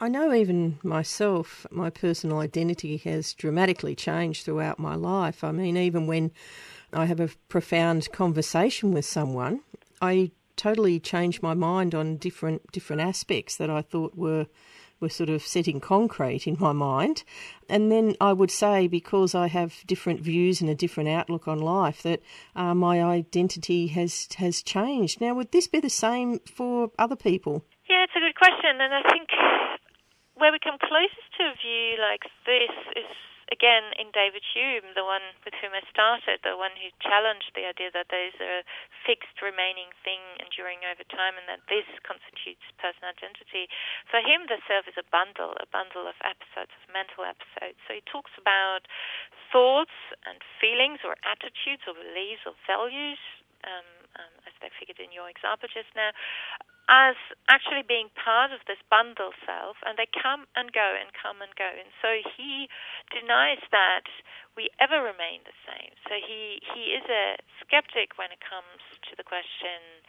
I 0.00 0.08
know 0.08 0.32
even 0.32 0.78
myself, 0.82 1.66
my 1.70 1.90
personal 1.90 2.38
identity 2.38 2.96
has 2.98 3.34
dramatically 3.34 3.94
changed 3.94 4.44
throughout 4.44 4.78
my 4.78 4.94
life. 4.94 5.44
I 5.44 5.52
mean, 5.52 5.76
even 5.76 6.06
when 6.06 6.32
I 6.92 7.06
have 7.06 7.20
a 7.20 7.30
profound 7.48 8.10
conversation 8.12 8.92
with 8.92 9.04
someone, 9.04 9.60
I 10.00 10.32
totally 10.56 11.00
change 11.00 11.42
my 11.42 11.54
mind 11.54 11.94
on 11.94 12.16
different 12.16 12.70
different 12.72 13.02
aspects 13.02 13.56
that 13.56 13.70
I 13.70 13.82
thought 13.82 14.16
were 14.16 14.46
were 15.00 15.08
sort 15.08 15.30
of 15.30 15.42
set 15.42 15.66
in 15.66 15.80
concrete 15.80 16.46
in 16.46 16.56
my 16.60 16.72
mind. 16.72 17.24
And 17.68 17.90
then 17.90 18.14
I 18.20 18.32
would 18.32 18.52
say, 18.52 18.86
because 18.86 19.34
I 19.34 19.48
have 19.48 19.84
different 19.86 20.20
views 20.20 20.60
and 20.60 20.70
a 20.70 20.76
different 20.76 21.08
outlook 21.08 21.48
on 21.48 21.58
life, 21.58 22.02
that 22.02 22.20
uh, 22.54 22.74
my 22.74 23.02
identity 23.02 23.88
has 23.88 24.28
has 24.36 24.62
changed. 24.62 25.20
Now, 25.20 25.34
would 25.34 25.52
this 25.52 25.66
be 25.66 25.80
the 25.80 25.90
same 25.90 26.38
for 26.40 26.90
other 26.98 27.16
people? 27.16 27.64
Yeah, 27.90 28.04
it's 28.04 28.16
a 28.16 28.20
good 28.20 28.36
question, 28.36 28.80
and 28.80 28.94
I 28.94 29.02
think 29.10 29.28
where 30.34 30.52
we 30.52 30.58
come 30.62 30.78
closest 30.78 31.28
to 31.38 31.44
a 31.44 31.54
view 31.60 31.98
like 32.00 32.22
this 32.46 32.74
is 32.96 33.10
again 33.52 33.92
in 34.00 34.08
David 34.16 34.40
Hume, 34.40 34.96
the 34.96 35.04
one 35.04 35.36
with 35.44 35.52
whom 35.60 35.76
I 35.76 35.84
started, 35.92 36.40
the 36.40 36.56
one 36.56 36.72
who 36.80 36.88
challenged 37.04 37.52
the 37.52 37.68
idea 37.68 37.92
that 37.92 38.08
there 38.08 38.24
is 38.24 38.38
a 38.40 38.64
fixed 39.04 39.44
remaining 39.44 39.92
thing 40.00 40.24
enduring 40.40 40.80
over 40.88 41.04
time 41.12 41.36
and 41.36 41.44
that 41.52 41.60
this 41.68 41.84
constitutes 42.00 42.64
personal 42.80 43.12
identity. 43.12 43.68
For 44.08 44.24
him, 44.24 44.48
the 44.48 44.56
self 44.64 44.88
is 44.88 44.96
a 44.96 45.04
bundle, 45.12 45.52
a 45.60 45.68
bundle 45.68 46.08
of 46.08 46.16
episodes, 46.24 46.72
of 46.72 46.82
mental 46.88 47.28
episodes. 47.28 47.76
So 47.84 48.00
he 48.00 48.02
talks 48.08 48.32
about 48.40 48.88
thoughts 49.52 49.94
and 50.24 50.40
feelings 50.56 51.04
or 51.04 51.20
attitudes 51.20 51.84
or 51.84 51.92
beliefs 51.92 52.48
or 52.48 52.56
values, 52.64 53.20
um, 53.68 53.86
um, 54.16 54.32
as 54.48 54.56
they 54.64 54.72
figured 54.80 54.98
in 54.98 55.12
your 55.12 55.28
example 55.28 55.68
just 55.68 55.92
now, 55.92 56.10
as 56.90 57.14
actually 57.46 57.86
being 57.86 58.10
part 58.18 58.50
of 58.50 58.60
this 58.66 58.80
bundle 58.90 59.30
self, 59.46 59.78
and 59.86 59.94
they 59.94 60.10
come 60.10 60.50
and 60.58 60.74
go 60.74 60.94
and 60.98 61.14
come 61.14 61.38
and 61.38 61.54
go. 61.54 61.68
And 61.68 61.90
so 62.02 62.18
he 62.22 62.66
denies 63.14 63.62
that 63.70 64.06
we 64.58 64.68
ever 64.82 64.98
remain 64.98 65.46
the 65.46 65.56
same. 65.62 65.94
So 66.10 66.18
he, 66.18 66.58
he 66.74 66.92
is 66.92 67.06
a 67.06 67.38
skeptic 67.62 68.18
when 68.18 68.34
it 68.34 68.42
comes 68.42 68.82
to 69.08 69.12
the 69.14 69.24
question 69.24 70.02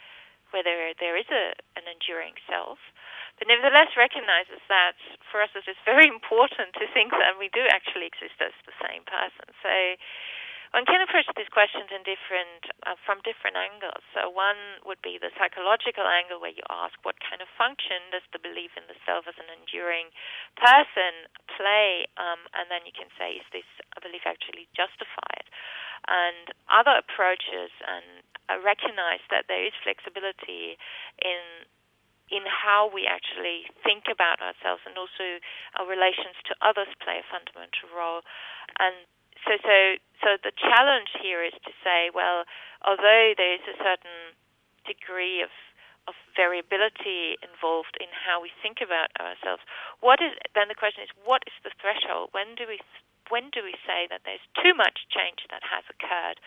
whether 0.54 0.94
there 1.02 1.18
is 1.18 1.26
a, 1.34 1.58
an 1.74 1.90
enduring 1.90 2.38
self, 2.46 2.78
but 3.42 3.50
nevertheless 3.50 3.98
recognizes 3.98 4.62
that 4.70 4.94
for 5.26 5.42
us 5.42 5.50
it 5.58 5.66
is 5.66 5.78
very 5.82 6.06
important 6.16 6.78
to 6.78 6.86
think 6.94 7.10
that 7.10 7.42
we 7.42 7.50
do 7.50 7.66
actually 7.74 8.06
exist 8.06 8.38
as 8.38 8.54
the 8.70 8.78
same 8.78 9.02
person. 9.10 9.50
So 9.66 9.74
one 10.74 10.90
can 10.90 11.06
approach 11.06 11.30
these 11.38 11.54
questions 11.54 11.94
in 11.94 12.02
different, 12.02 12.66
uh, 12.82 12.98
from 13.06 13.22
different 13.22 13.54
angles. 13.54 14.02
So 14.18 14.26
one 14.26 14.82
would 14.90 14.98
be 15.06 15.22
the 15.22 15.30
psychological 15.38 16.10
angle, 16.10 16.42
where 16.42 16.54
you 16.54 16.66
ask 16.66 16.98
what 17.06 17.22
kind 17.22 17.46
of 17.46 17.50
function 17.54 18.02
does 18.10 18.26
the 18.34 18.42
belief 18.42 18.74
in 18.74 18.90
the 18.90 18.98
self 19.06 19.30
as 19.30 19.38
an 19.38 19.54
enduring 19.54 20.10
person 20.58 21.30
play, 21.46 22.10
um, 22.18 22.50
and 22.58 22.74
then 22.74 22.90
you 22.90 22.96
can 22.96 23.14
say, 23.22 23.38
is 23.38 23.46
this 23.54 23.70
belief 24.02 24.26
actually 24.26 24.66
justified? 24.74 25.46
And 26.10 26.50
other 26.74 26.98
approaches 26.98 27.70
and 27.86 28.26
uh, 28.50 28.58
recognize 28.66 29.22
that 29.30 29.46
there 29.46 29.62
is 29.62 29.78
flexibility 29.86 30.82
in 31.22 31.70
in 32.34 32.50
how 32.50 32.90
we 32.90 33.06
actually 33.06 33.70
think 33.86 34.10
about 34.10 34.42
ourselves 34.42 34.82
and 34.90 34.98
also 34.98 35.38
our 35.78 35.86
relations 35.86 36.34
to 36.50 36.58
others 36.66 36.90
play 36.98 37.22
a 37.22 37.26
fundamental 37.30 37.86
role. 37.94 38.26
And 38.82 39.06
so, 39.46 39.54
so, 39.62 39.76
so 40.24 40.30
the 40.42 40.56
challenge 40.56 41.12
here 41.20 41.44
is 41.44 41.56
to 41.68 41.72
say, 41.84 42.10
well, 42.14 42.48
although 42.84 43.34
there 43.36 43.54
is 43.56 43.66
a 43.68 43.78
certain 43.80 44.36
degree 44.88 45.42
of 45.42 45.52
of 46.04 46.20
variability 46.36 47.40
involved 47.40 47.96
in 48.04 48.12
how 48.12 48.36
we 48.44 48.52
think 48.60 48.84
about 48.84 49.08
ourselves, 49.24 49.64
what 50.04 50.20
is 50.20 50.36
then 50.52 50.68
the 50.68 50.76
question 50.76 51.00
is, 51.00 51.12
what 51.24 51.48
is 51.48 51.56
the 51.64 51.72
threshold? 51.80 52.28
When 52.36 52.60
do 52.60 52.68
we 52.68 52.84
when 53.32 53.48
do 53.56 53.64
we 53.64 53.76
say 53.88 54.08
that 54.12 54.28
there's 54.28 54.44
too 54.60 54.76
much 54.76 55.08
change 55.08 55.48
that 55.48 55.64
has 55.64 55.88
occurred? 55.88 56.44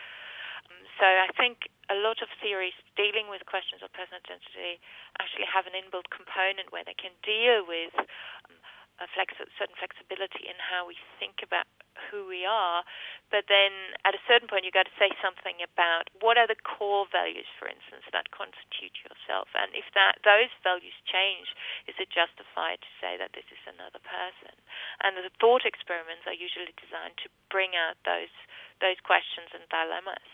Um, 0.68 0.84
so 1.00 1.06
I 1.08 1.32
think 1.32 1.72
a 1.88 1.96
lot 1.96 2.20
of 2.20 2.28
theories 2.42 2.76
dealing 2.98 3.32
with 3.32 3.48
questions 3.48 3.80
of 3.80 3.88
personal 3.96 4.20
identity 4.20 4.82
actually 5.16 5.48
have 5.48 5.64
an 5.64 5.72
inbuilt 5.72 6.12
component 6.12 6.74
where 6.74 6.84
they 6.84 6.96
can 6.98 7.14
deal 7.24 7.64
with 7.64 7.96
um, 7.96 8.56
a 9.00 9.06
flex- 9.16 9.40
certain 9.56 9.76
flexibility 9.78 10.48
in 10.48 10.58
how 10.60 10.84
we 10.84 11.00
think 11.16 11.40
about 11.40 11.64
who 12.08 12.28
we 12.28 12.44
are. 12.46 12.84
But 13.30 13.50
then 13.50 13.96
at 14.06 14.14
a 14.14 14.22
certain 14.28 14.46
point, 14.46 14.64
you've 14.64 14.76
got 14.76 14.86
to 14.86 15.00
say 15.00 15.10
something 15.18 15.58
about 15.64 16.08
what 16.22 16.38
are 16.38 16.46
the 16.46 16.58
core 16.60 17.10
values, 17.10 17.48
for 17.58 17.66
instance, 17.66 18.06
that 18.14 18.30
constitute 18.30 18.94
yourself. 19.02 19.50
And 19.58 19.74
if 19.74 19.90
that 19.98 20.22
those 20.22 20.52
values 20.62 20.94
change, 21.04 21.50
is 21.90 21.98
it 21.98 22.12
justified 22.12 22.80
to 22.80 22.90
say 23.02 23.18
that 23.18 23.34
this 23.34 23.48
is 23.50 23.62
another 23.66 24.00
person? 24.00 24.54
And 25.02 25.18
the 25.18 25.32
thought 25.42 25.66
experiments 25.66 26.24
are 26.30 26.36
usually 26.36 26.76
designed 26.78 27.18
to 27.24 27.28
bring 27.50 27.74
out 27.74 27.98
those 28.06 28.32
those 28.80 29.00
questions 29.02 29.50
and 29.56 29.64
dilemmas. 29.72 30.28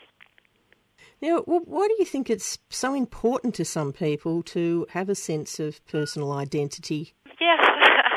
Now, 1.21 1.39
wh- 1.43 1.67
why 1.67 1.87
do 1.87 1.95
you 1.99 2.05
think 2.05 2.29
it's 2.29 2.59
so 2.69 2.93
important 2.93 3.55
to 3.55 3.65
some 3.65 3.93
people 3.93 4.43
to 4.43 4.85
have 4.91 5.09
a 5.09 5.15
sense 5.15 5.59
of 5.59 5.85
personal 5.87 6.31
identity? 6.31 7.13
Yes, 7.39 7.59
I 7.59 7.79
think 7.79 7.95
it's 7.99 8.12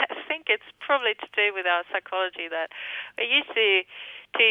probably 0.87 1.19
to 1.19 1.29
do 1.35 1.51
with 1.51 1.67
our 1.67 1.83
psychology 1.91 2.47
that 2.47 2.71
we're 3.19 3.27
used 3.27 3.51
to 3.51 3.83
to 4.39 4.47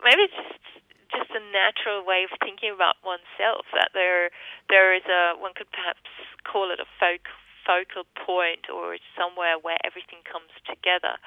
maybe 0.00 0.24
it's 0.24 0.40
just 0.40 0.64
just 1.10 1.30
a 1.34 1.42
natural 1.50 2.06
way 2.06 2.24
of 2.24 2.32
thinking 2.38 2.70
about 2.70 2.96
oneself 3.02 3.66
that 3.74 3.90
there 3.92 4.30
there 4.72 4.96
is 4.96 5.04
a 5.04 5.36
one 5.36 5.52
could 5.52 5.68
perhaps 5.70 6.08
call 6.48 6.70
it 6.72 6.80
a 6.80 6.88
folk, 6.96 7.28
focal 7.66 8.06
point 8.14 8.70
or 8.72 8.96
somewhere 9.18 9.58
where 9.60 9.78
everything 9.84 10.22
comes 10.24 10.54
together. 10.64 11.18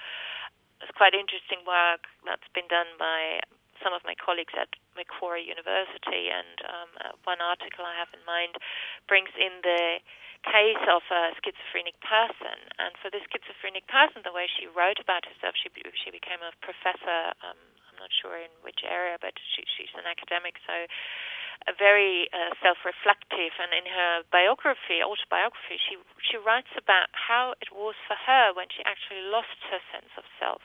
It's 0.82 0.92
quite 0.96 1.13
interesting 1.16 1.63
work 1.63 2.08
that's 2.28 2.48
been 2.52 2.68
done 2.68 2.90
by 3.00 3.44
some 3.84 3.94
of 3.94 4.02
my 4.08 4.16
colleagues 4.16 4.56
at 4.56 4.72
Macquarie 4.96 5.44
University, 5.44 6.32
and 6.32 6.56
um, 6.63 6.90
uh, 7.04 7.12
one 7.28 7.44
article 7.44 7.84
I 7.84 7.94
have 8.00 8.10
in 8.16 8.24
mind 8.24 8.56
brings 9.06 9.30
in 9.36 9.60
the 9.62 10.00
case 10.44 10.84
of 10.92 11.04
a 11.08 11.36
schizophrenic 11.40 11.96
person. 12.04 12.58
And 12.80 12.96
for 13.00 13.08
this 13.12 13.24
schizophrenic 13.32 13.88
person, 13.88 14.24
the 14.24 14.36
way 14.36 14.48
she 14.48 14.68
wrote 14.68 15.00
about 15.00 15.24
herself, 15.28 15.56
she 15.56 15.72
she 16.00 16.12
became 16.12 16.44
a 16.44 16.56
professor. 16.60 17.36
Um, 17.44 17.60
I'm 17.92 18.00
not 18.00 18.12
sure 18.12 18.36
in 18.36 18.52
which 18.66 18.82
area, 18.84 19.22
but 19.22 19.38
she, 19.54 19.63
she's 19.70 19.94
an 19.96 20.10
academic, 20.10 20.58
so 20.66 20.90
a 21.70 21.74
very 21.78 22.28
uh, 22.36 22.52
self-reflective. 22.60 23.54
And 23.56 23.72
in 23.72 23.88
her 23.88 24.28
biography, 24.34 25.00
autobiography, 25.00 25.80
she 25.80 25.96
she 26.20 26.36
writes 26.36 26.72
about 26.75 27.08
how 27.16 27.56
it 27.63 27.72
was 27.72 27.96
for 28.04 28.20
her 28.20 28.52
when 28.52 28.68
she 28.68 28.84
actually 28.84 29.24
lost 29.24 29.56
her 29.72 29.80
sense 29.96 30.12
of 30.20 30.28
self. 30.40 30.63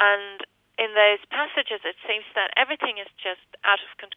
And 0.00 0.46
in 0.78 0.94
those 0.94 1.18
passages, 1.34 1.82
it 1.82 1.98
seems 2.06 2.22
that 2.38 2.54
everything 2.54 3.02
is 3.02 3.10
just 3.18 3.42
out 3.66 3.82
of 3.82 3.90
con- 3.98 4.14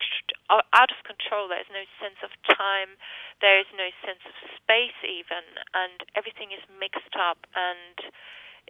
out 0.77 0.93
of 0.93 0.99
control. 1.09 1.49
There 1.49 1.59
is 1.59 1.73
no 1.73 1.89
sense 1.97 2.21
of 2.21 2.29
time. 2.45 3.01
There 3.41 3.57
is 3.57 3.65
no 3.73 3.89
sense 4.05 4.21
of 4.29 4.35
space, 4.61 4.95
even, 5.01 5.41
and 5.73 6.05
everything 6.13 6.53
is 6.53 6.61
mixed 6.69 7.17
up. 7.17 7.49
And 7.57 7.97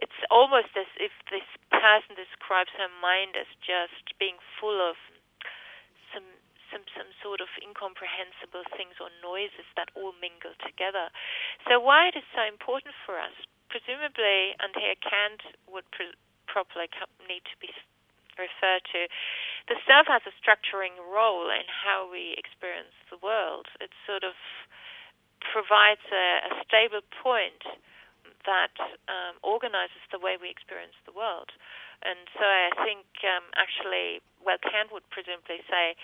it's 0.00 0.16
almost 0.32 0.72
as 0.72 0.88
if 0.96 1.12
this 1.28 1.44
person 1.68 2.16
describes 2.16 2.72
her 2.80 2.88
mind 2.88 3.36
as 3.36 3.50
just 3.60 4.16
being 4.16 4.40
full 4.56 4.80
of 4.80 4.96
some 6.16 6.24
some 6.72 6.88
some 6.96 7.12
sort 7.20 7.44
of 7.44 7.52
incomprehensible 7.60 8.64
things 8.72 8.96
or 9.04 9.12
noises 9.20 9.68
that 9.76 9.92
all 9.92 10.16
mingle 10.16 10.56
together. 10.64 11.12
So 11.68 11.76
why 11.76 12.08
it 12.08 12.16
is 12.16 12.24
so 12.32 12.40
important 12.48 12.96
for 13.04 13.20
us, 13.20 13.36
presumably, 13.68 14.56
and 14.56 14.72
here 14.80 14.96
Kant 14.96 15.44
would. 15.68 15.84
Pre- 15.92 16.16
properly 16.52 16.92
need 17.24 17.48
to 17.48 17.56
be 17.56 17.72
referred 18.36 18.84
to. 18.92 19.08
The 19.72 19.80
self 19.88 20.08
has 20.12 20.20
a 20.28 20.34
structuring 20.36 21.00
role 21.00 21.48
in 21.48 21.64
how 21.68 22.04
we 22.04 22.36
experience 22.36 22.92
the 23.08 23.16
world. 23.20 23.72
It 23.80 23.96
sort 24.04 24.24
of 24.24 24.36
provides 25.40 26.04
a, 26.12 26.52
a 26.52 26.52
stable 26.68 27.04
point 27.24 27.64
that 28.44 28.74
um, 29.06 29.38
organizes 29.40 30.02
the 30.10 30.18
way 30.18 30.36
we 30.36 30.50
experience 30.50 30.98
the 31.06 31.14
world. 31.14 31.54
And 32.02 32.26
so 32.34 32.42
I 32.42 32.74
think 32.82 33.06
um, 33.22 33.46
actually, 33.54 34.18
well, 34.42 34.58
Kant 34.58 34.90
would 34.90 35.06
presumably 35.14 35.62
say 35.70 35.94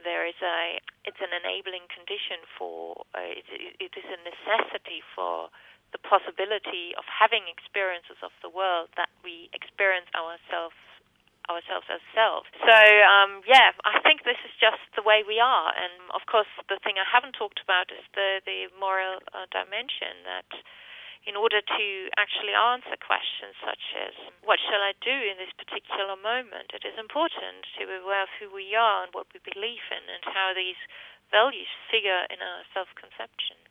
there 0.00 0.24
is 0.24 0.38
a, 0.40 0.80
it's 1.04 1.20
an 1.20 1.36
enabling 1.36 1.84
condition 1.92 2.40
for, 2.56 3.04
uh, 3.12 3.20
it, 3.20 3.44
it 3.76 3.92
is 3.92 4.08
a 4.08 4.18
necessity 4.24 5.04
for 5.12 5.52
the 5.92 6.00
possibility 6.00 6.96
of 6.96 7.04
having 7.04 7.44
experiences 7.46 8.16
of 8.24 8.32
the 8.40 8.48
world 8.48 8.88
that 8.96 9.12
we 9.22 9.52
experience 9.52 10.08
ourselves 10.16 10.76
ourselves 11.50 11.90
as 11.90 11.98
self. 12.14 12.46
So 12.62 12.78
um, 13.02 13.42
yeah, 13.44 13.74
I 13.82 13.98
think 14.00 14.22
this 14.22 14.38
is 14.46 14.54
just 14.62 14.80
the 14.94 15.02
way 15.02 15.26
we 15.26 15.42
are. 15.42 15.74
And 15.74 16.10
of 16.14 16.22
course, 16.30 16.48
the 16.70 16.78
thing 16.80 17.02
I 17.02 17.06
haven't 17.06 17.34
talked 17.34 17.60
about 17.60 17.90
is 17.90 18.04
the 18.14 18.40
the 18.44 18.72
moral 18.80 19.20
uh, 19.30 19.46
dimension 19.52 20.24
that. 20.26 20.50
In 21.22 21.38
order 21.38 21.62
to 21.62 21.86
actually 22.18 22.50
answer 22.50 22.98
questions 22.98 23.54
such 23.62 23.94
as 23.94 24.10
what 24.42 24.58
shall 24.58 24.82
I 24.82 24.90
do 24.98 25.14
in 25.14 25.38
this 25.38 25.54
particular 25.54 26.18
moment, 26.18 26.74
it 26.74 26.82
is 26.82 26.98
important 26.98 27.62
to 27.78 27.86
be 27.86 27.94
aware 27.94 28.26
of 28.26 28.32
who 28.42 28.50
we 28.50 28.74
are 28.74 29.06
and 29.06 29.14
what 29.14 29.30
we 29.30 29.38
believe 29.38 29.86
in 29.94 30.02
and 30.10 30.26
how 30.26 30.50
these 30.50 30.82
values 31.30 31.70
figure 31.86 32.26
in 32.26 32.42
our 32.42 32.66
self-conception 32.74 33.61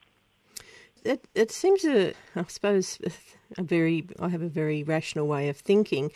it, 1.04 1.26
it 1.36 1.52
seems 1.52 1.84
a, 1.86 2.14
I 2.36 2.46
suppose, 2.48 3.00
a 3.58 3.64
very, 3.64 4.08
I 4.20 4.30
have 4.30 4.42
a 4.42 4.48
very 4.48 4.84
rational 4.84 5.28
way 5.28 5.50
of 5.50 5.58
thinking. 5.58 6.12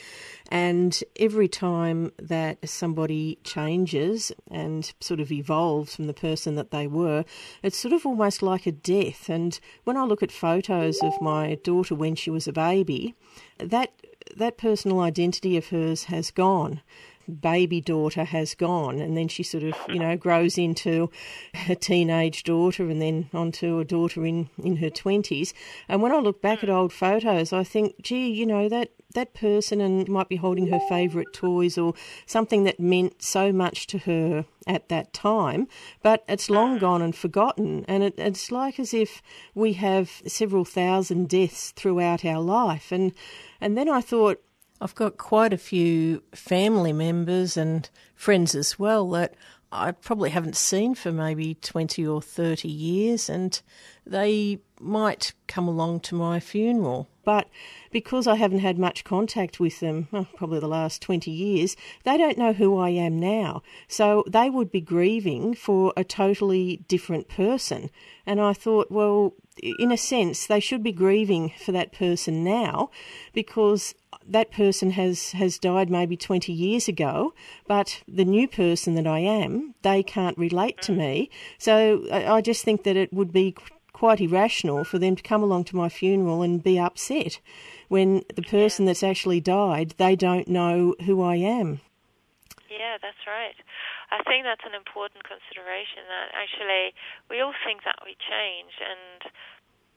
And 0.49 1.01
every 1.17 1.47
time 1.47 2.11
that 2.17 2.67
somebody 2.67 3.39
changes 3.43 4.31
and 4.49 4.91
sort 4.99 5.19
of 5.19 5.31
evolves 5.31 5.95
from 5.95 6.07
the 6.07 6.13
person 6.13 6.55
that 6.55 6.71
they 6.71 6.87
were, 6.87 7.25
it's 7.63 7.77
sort 7.77 7.93
of 7.93 8.05
almost 8.05 8.41
like 8.41 8.65
a 8.65 8.71
death. 8.71 9.29
And 9.29 9.59
when 9.83 9.97
I 9.97 10.03
look 10.03 10.23
at 10.23 10.31
photos 10.31 11.01
of 11.01 11.19
my 11.21 11.55
daughter 11.63 11.95
when 11.95 12.15
she 12.15 12.29
was 12.29 12.47
a 12.47 12.53
baby, 12.53 13.15
that, 13.57 13.91
that 14.35 14.57
personal 14.57 14.99
identity 15.01 15.57
of 15.57 15.69
hers 15.69 16.05
has 16.05 16.31
gone 16.31 16.81
baby 17.27 17.81
daughter 17.81 18.23
has 18.23 18.55
gone, 18.55 18.99
and 18.99 19.17
then 19.17 19.27
she 19.27 19.43
sort 19.43 19.63
of, 19.63 19.75
you 19.87 19.99
know, 19.99 20.15
grows 20.15 20.57
into 20.57 21.09
a 21.69 21.75
teenage 21.75 22.43
daughter 22.43 22.89
and 22.89 23.01
then 23.01 23.29
onto 23.33 23.79
a 23.79 23.85
daughter 23.85 24.25
in, 24.25 24.49
in 24.57 24.77
her 24.77 24.89
20s. 24.89 25.53
And 25.87 26.01
when 26.01 26.11
I 26.11 26.19
look 26.19 26.41
back 26.41 26.63
at 26.63 26.69
old 26.69 26.93
photos, 26.93 27.53
I 27.53 27.63
think, 27.63 28.01
gee, 28.01 28.29
you 28.29 28.45
know, 28.45 28.69
that, 28.69 28.91
that 29.13 29.33
person 29.33 29.81
and 29.81 30.07
might 30.07 30.29
be 30.29 30.35
holding 30.35 30.67
her 30.67 30.79
favourite 30.89 31.33
toys 31.33 31.77
or 31.77 31.93
something 32.25 32.63
that 32.63 32.79
meant 32.79 33.21
so 33.21 33.51
much 33.51 33.87
to 33.87 33.99
her 33.99 34.45
at 34.67 34.89
that 34.89 35.13
time, 35.13 35.67
but 36.01 36.23
it's 36.27 36.49
long 36.49 36.77
mm. 36.77 36.81
gone 36.81 37.01
and 37.01 37.15
forgotten. 37.15 37.85
And 37.87 38.03
it, 38.03 38.15
it's 38.17 38.51
like 38.51 38.79
as 38.79 38.93
if 38.93 39.21
we 39.53 39.73
have 39.73 40.21
several 40.27 40.65
thousand 40.65 41.29
deaths 41.29 41.71
throughout 41.71 42.25
our 42.25 42.41
life. 42.41 42.91
And, 42.91 43.13
and 43.61 43.77
then 43.77 43.89
I 43.89 44.01
thought, 44.01 44.41
I've 44.85 44.93
got 44.93 45.17
quite 45.17 45.51
a 45.51 45.57
few 45.57 46.21
family 46.31 46.93
members 46.93 47.57
and 47.57 47.89
friends 48.13 48.53
as 48.53 48.77
well 48.77 49.09
that 49.09 49.33
I 49.71 49.93
probably 49.93 50.29
haven't 50.29 50.55
seen 50.55 50.93
for 50.93 51.11
maybe 51.11 51.55
20 51.55 52.05
or 52.05 52.21
30 52.21 52.67
years, 52.67 53.27
and 53.27 53.59
they 54.05 54.59
might 54.79 55.33
come 55.47 55.67
along 55.67 56.01
to 56.01 56.13
my 56.13 56.39
funeral. 56.39 57.09
But 57.23 57.49
because 57.89 58.27
I 58.27 58.35
haven't 58.35 58.59
had 58.59 58.77
much 58.77 59.03
contact 59.03 59.59
with 59.59 59.79
them, 59.79 60.07
probably 60.35 60.59
the 60.59 60.67
last 60.67 61.01
20 61.01 61.31
years, 61.31 61.75
they 62.03 62.15
don't 62.15 62.37
know 62.37 62.53
who 62.53 62.77
I 62.77 62.89
am 62.89 63.19
now. 63.19 63.63
So 63.87 64.23
they 64.27 64.51
would 64.51 64.71
be 64.71 64.81
grieving 64.81 65.55
for 65.55 65.93
a 65.97 66.03
totally 66.03 66.83
different 66.87 67.27
person. 67.27 67.89
And 68.27 68.39
I 68.39 68.53
thought, 68.53 68.91
well, 68.91 69.33
in 69.61 69.91
a 69.91 69.97
sense, 69.97 70.45
they 70.45 70.59
should 70.59 70.83
be 70.83 70.91
grieving 70.91 71.53
for 71.57 71.71
that 71.71 71.91
person 71.91 72.43
now 72.43 72.89
because 73.33 73.95
that 74.27 74.51
person 74.51 74.91
has, 74.91 75.31
has 75.31 75.59
died 75.59 75.89
maybe 75.89 76.17
20 76.17 76.51
years 76.51 76.87
ago, 76.87 77.33
but 77.67 78.01
the 78.07 78.25
new 78.25 78.47
person 78.47 78.95
that 78.95 79.07
I 79.07 79.19
am, 79.19 79.75
they 79.81 80.03
can't 80.03 80.37
relate 80.37 80.81
to 80.83 80.91
me. 80.91 81.29
So 81.57 82.05
I, 82.11 82.35
I 82.35 82.41
just 82.41 82.63
think 82.63 82.83
that 82.83 82.97
it 82.97 83.13
would 83.13 83.31
be 83.31 83.55
quite 83.93 84.19
irrational 84.19 84.83
for 84.83 84.99
them 84.99 85.15
to 85.15 85.23
come 85.23 85.41
along 85.41 85.63
to 85.65 85.75
my 85.75 85.87
funeral 85.87 86.41
and 86.41 86.61
be 86.61 86.77
upset 86.77 87.39
when 87.87 88.23
the 88.35 88.41
person 88.41 88.85
that's 88.85 89.03
actually 89.03 89.39
died, 89.39 89.93
they 89.97 90.15
don't 90.15 90.47
know 90.47 90.95
who 91.05 91.21
I 91.21 91.35
am. 91.35 91.79
Yeah, 92.69 92.97
that's 93.01 93.25
right. 93.25 93.55
I 94.13 94.21
think 94.25 94.45
that's 94.45 94.65
an 94.65 94.77
important 94.77 95.25
consideration 95.25 96.05
that 96.09 96.33
actually 96.35 96.93
we 97.29 97.41
all 97.41 97.55
think 97.65 97.85
that 97.87 98.01
we 98.05 98.17
change 98.19 98.77
and 98.81 99.25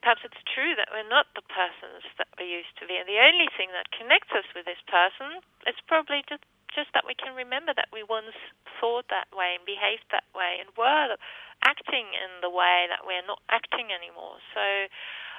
perhaps 0.01 0.23
it's 0.23 0.39
true 0.47 0.73
that 0.79 0.89
we're 0.95 1.07
not 1.07 1.27
the 1.35 1.45
persons 1.51 2.07
that 2.17 2.31
we 2.39 2.47
used 2.47 2.71
to 2.79 2.87
be. 2.87 2.95
And 2.95 3.07
the 3.07 3.19
only 3.19 3.51
thing 3.59 3.75
that 3.75 3.91
connects 3.91 4.31
us 4.31 4.47
with 4.55 4.63
this 4.63 4.79
person 4.87 5.43
is 5.67 5.75
probably 5.91 6.23
just, 6.27 6.43
just 6.71 6.95
that 6.95 7.03
we 7.03 7.15
can 7.15 7.35
remember 7.35 7.75
that 7.75 7.91
we 7.91 8.03
once 8.07 8.35
thought 8.79 9.11
that 9.11 9.27
way 9.35 9.59
and 9.59 9.63
behaved 9.67 10.07
that 10.15 10.27
way 10.31 10.63
and 10.63 10.71
were 10.79 11.19
acting 11.67 12.15
in 12.15 12.39
the 12.39 12.51
way 12.51 12.87
that 12.87 13.03
we're 13.03 13.25
not 13.27 13.43
acting 13.51 13.91
anymore. 13.91 14.39
So 14.55 14.63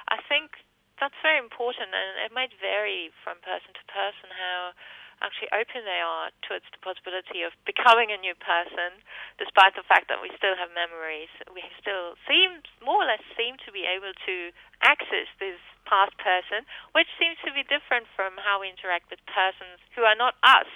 I 0.09 0.21
think 0.29 0.61
that's 1.01 1.17
very 1.25 1.41
important, 1.41 1.89
and 1.97 2.21
it 2.21 2.29
might 2.29 2.53
vary 2.61 3.09
from 3.25 3.41
person 3.41 3.73
to 3.73 3.83
person 3.89 4.29
how 4.29 4.77
actually 5.21 5.53
open 5.53 5.85
they 5.85 6.01
are 6.01 6.33
towards 6.41 6.65
the 6.73 6.81
possibility 6.81 7.45
of 7.45 7.53
becoming 7.63 8.09
a 8.09 8.19
new 8.19 8.33
person, 8.35 8.99
despite 9.37 9.77
the 9.77 9.85
fact 9.85 10.09
that 10.09 10.19
we 10.19 10.33
still 10.35 10.57
have 10.57 10.73
memories. 10.73 11.31
We 11.53 11.61
still 11.77 12.17
seem, 12.25 12.65
more 12.81 13.05
or 13.05 13.07
less, 13.07 13.23
seem 13.37 13.61
to 13.65 13.71
be 13.71 13.85
able 13.85 14.13
to 14.13 14.35
access 14.81 15.29
this 15.37 15.61
past 15.85 16.17
person, 16.17 16.65
which 16.97 17.09
seems 17.21 17.37
to 17.45 17.53
be 17.53 17.61
different 17.65 18.09
from 18.17 18.37
how 18.41 18.61
we 18.61 18.69
interact 18.69 19.09
with 19.13 19.21
persons 19.29 19.81
who 19.93 20.05
are 20.05 20.17
not 20.17 20.37
us, 20.41 20.69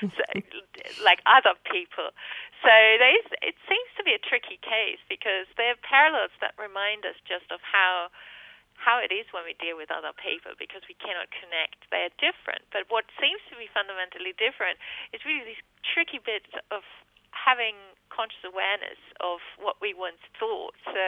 so, 0.02 0.24
like 1.02 1.18
other 1.26 1.58
people. 1.66 2.14
So 2.62 2.72
it 2.74 3.56
seems 3.66 3.90
to 3.98 4.02
be 4.02 4.14
a 4.14 4.22
tricky 4.22 4.58
case 4.62 4.98
because 5.06 5.46
there 5.54 5.74
are 5.74 5.80
parallels 5.86 6.34
that 6.42 6.54
remind 6.58 7.06
us 7.06 7.14
just 7.26 7.46
of 7.54 7.62
how 7.62 8.10
how 8.78 9.02
it 9.02 9.10
is 9.10 9.26
when 9.34 9.42
we 9.42 9.58
deal 9.58 9.74
with 9.74 9.90
other 9.90 10.14
people 10.14 10.54
because 10.54 10.86
we 10.86 10.94
cannot 11.02 11.28
connect. 11.34 11.90
They 11.90 12.06
are 12.06 12.14
different. 12.22 12.62
But 12.70 12.86
what 12.88 13.10
seems 13.18 13.42
to 13.50 13.58
be 13.58 13.66
fundamentally 13.66 14.32
different 14.38 14.78
is 15.10 15.26
really 15.26 15.42
these 15.42 15.64
tricky 15.82 16.22
bits 16.22 16.48
of 16.70 16.86
having 17.34 17.74
conscious 18.08 18.40
awareness 18.46 18.98
of 19.18 19.42
what 19.58 19.82
we 19.82 19.92
once 19.92 20.22
thought. 20.38 20.78
So, 20.86 21.06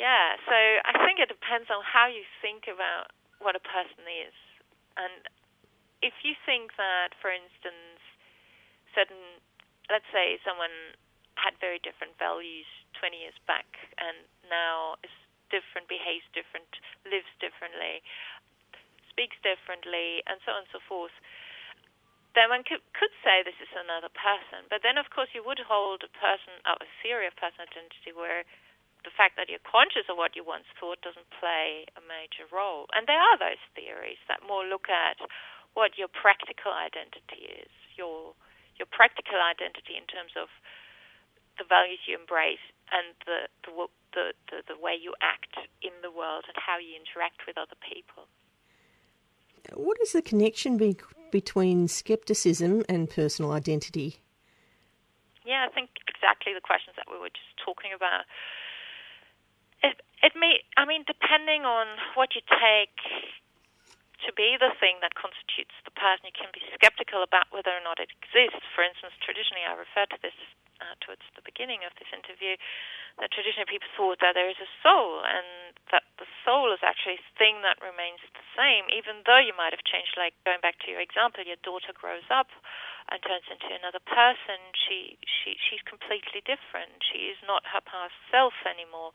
yeah, 0.00 0.40
so 0.48 0.56
I 0.56 0.96
think 1.04 1.20
it 1.20 1.28
depends 1.28 1.68
on 1.68 1.84
how 1.84 2.08
you 2.08 2.24
think 2.40 2.66
about 2.66 3.12
what 3.38 3.52
a 3.54 3.62
person 3.62 4.08
is. 4.08 4.34
And 4.96 5.28
if 6.00 6.24
you 6.24 6.32
think 6.48 6.72
that, 6.80 7.12
for 7.20 7.28
instance, 7.28 8.00
certain, 8.96 9.44
let's 9.92 10.08
say 10.08 10.40
someone 10.40 10.96
had 11.36 11.56
very 11.60 11.80
different 11.80 12.16
values 12.16 12.68
20 13.00 13.16
years 13.16 13.36
back 13.48 13.68
and 13.96 14.24
now 14.48 14.96
is 15.04 15.12
different, 15.50 15.90
behaves 15.90 16.26
different, 16.32 16.70
lives 17.04 17.30
differently, 17.42 18.00
speaks 19.10 19.36
differently, 19.42 20.24
and 20.24 20.40
so 20.46 20.54
on 20.54 20.64
and 20.64 20.70
so 20.72 20.80
forth, 20.86 21.14
then 22.38 22.48
one 22.48 22.62
could, 22.62 22.80
say 23.20 23.42
this 23.42 23.58
is 23.58 23.68
another 23.74 24.08
person. 24.08 24.64
But 24.70 24.80
then, 24.80 24.96
of 24.96 25.10
course, 25.10 25.28
you 25.36 25.44
would 25.44 25.60
hold 25.60 26.06
a 26.06 26.12
person, 26.14 26.56
uh, 26.64 26.78
a 26.78 26.88
theory 27.02 27.26
of 27.26 27.36
personal 27.36 27.68
identity 27.68 28.14
where 28.14 28.48
the 29.04 29.12
fact 29.12 29.36
that 29.36 29.50
you're 29.52 29.62
conscious 29.64 30.08
of 30.08 30.16
what 30.16 30.36
you 30.38 30.44
once 30.44 30.68
thought 30.78 31.02
doesn't 31.04 31.28
play 31.36 31.84
a 31.98 32.02
major 32.04 32.48
role. 32.48 32.88
And 32.96 33.04
there 33.04 33.20
are 33.20 33.36
those 33.36 33.60
theories 33.76 34.20
that 34.28 34.46
more 34.46 34.64
look 34.64 34.88
at 34.88 35.20
what 35.74 36.00
your 36.00 36.08
practical 36.08 36.72
identity 36.72 37.60
is, 37.60 37.72
your 37.96 38.32
your 38.80 38.88
practical 38.88 39.36
identity 39.36 40.00
in 40.00 40.08
terms 40.08 40.32
of 40.40 40.48
the 41.60 41.68
values 41.68 42.00
you 42.08 42.16
embrace 42.16 42.64
and 42.92 43.14
the 43.26 43.48
the, 43.64 43.72
the, 44.14 44.24
the, 44.50 44.74
the 44.74 44.78
way 44.80 44.94
you 44.94 45.14
act 45.22 45.56
in 45.82 45.92
the 46.02 46.10
world 46.10 46.44
and 46.48 46.56
how 46.56 46.78
you 46.78 46.94
interact 46.98 47.46
with 47.46 47.56
other 47.56 47.78
people. 47.78 48.26
What 49.74 49.98
is 50.02 50.12
the 50.12 50.22
connection 50.22 50.76
be- 50.76 50.96
between 51.30 51.86
skepticism 51.86 52.84
and 52.88 53.08
personal 53.08 53.52
identity? 53.52 54.20
Yeah, 55.44 55.66
I 55.68 55.72
think 55.72 55.90
exactly 56.08 56.52
the 56.54 56.60
questions 56.60 56.96
that 56.96 57.06
we 57.10 57.18
were 57.18 57.30
just 57.30 57.54
talking 57.64 57.92
about. 57.94 58.24
It, 59.82 60.00
it 60.22 60.32
may, 60.36 60.60
I 60.76 60.84
mean, 60.84 61.04
depending 61.06 61.64
on 61.64 61.86
what 62.14 62.34
you 62.34 62.42
take 62.44 62.96
to 64.26 64.32
be 64.36 64.56
the 64.60 64.72
thing 64.78 65.00
that 65.00 65.16
constitutes 65.16 65.74
the 65.84 65.94
person, 65.94 66.28
you 66.28 66.36
can 66.36 66.52
be 66.52 66.62
skeptical 66.74 67.24
about 67.24 67.48
whether 67.50 67.72
or 67.72 67.82
not 67.84 68.00
it 68.00 68.12
exists. 68.12 68.64
For 68.74 68.84
instance, 68.84 69.16
traditionally, 69.20 69.64
I 69.64 69.74
referred 69.76 70.12
to 70.12 70.20
this 70.20 70.36
uh, 70.80 70.96
towards 71.04 71.24
the 71.36 71.44
beginning 71.44 71.84
of 71.84 71.92
this 72.00 72.08
interview, 72.08 72.56
that 73.20 73.28
traditionally 73.28 73.68
people 73.68 73.90
thought 73.92 74.16
that 74.24 74.32
there 74.32 74.48
is 74.48 74.56
a 74.64 74.70
soul 74.80 75.20
and 75.28 75.76
that 75.92 76.08
the 76.16 76.24
soul 76.40 76.72
is 76.72 76.80
actually 76.80 77.20
a 77.20 77.28
thing 77.36 77.60
that 77.60 77.76
remains 77.84 78.22
the 78.32 78.46
same, 78.56 78.88
even 78.88 79.20
though 79.28 79.40
you 79.40 79.52
might 79.52 79.76
have 79.76 79.84
changed. 79.84 80.16
Like 80.16 80.32
going 80.48 80.64
back 80.64 80.80
to 80.84 80.88
your 80.88 81.04
example, 81.04 81.44
your 81.44 81.60
daughter 81.60 81.92
grows 81.92 82.24
up 82.32 82.48
and 83.12 83.20
turns 83.20 83.44
into 83.52 83.68
another 83.68 84.00
person. 84.00 84.56
She 84.72 85.20
she 85.24 85.60
she's 85.60 85.84
completely 85.84 86.40
different. 86.48 87.04
She 87.04 87.28
is 87.28 87.38
not 87.44 87.68
her 87.68 87.84
past 87.84 88.16
self 88.32 88.56
anymore. 88.64 89.12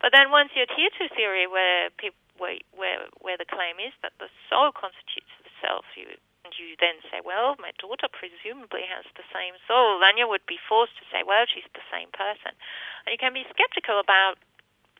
But 0.00 0.14
then 0.14 0.30
once 0.30 0.54
you 0.54 0.62
adhere 0.62 0.90
to 1.02 1.14
theory 1.14 1.46
where 1.46 1.90
people 1.98 2.18
where 2.38 2.62
where 2.70 3.10
where 3.18 3.38
the 3.38 3.48
claim 3.48 3.82
is 3.82 3.92
that 4.02 4.14
the 4.22 4.30
soul 4.46 4.70
constitutes 4.70 5.34
the 5.42 5.50
self, 5.58 5.84
you 5.98 6.06
and 6.46 6.54
you 6.54 6.78
then 6.78 7.02
say, 7.10 7.20
well, 7.20 7.58
my 7.58 7.74
daughter 7.76 8.08
presumably 8.08 8.86
has 8.86 9.04
the 9.18 9.26
same 9.34 9.58
soul, 9.66 10.00
then 10.00 10.16
you 10.16 10.24
would 10.24 10.46
be 10.46 10.56
forced 10.56 10.96
to 10.96 11.04
say, 11.12 11.20
well, 11.26 11.44
she's 11.44 11.66
the 11.76 11.84
same 11.92 12.08
person. 12.14 12.54
And 13.04 13.12
you 13.12 13.20
can 13.20 13.36
be 13.36 13.44
skeptical 13.52 14.00
about 14.00 14.40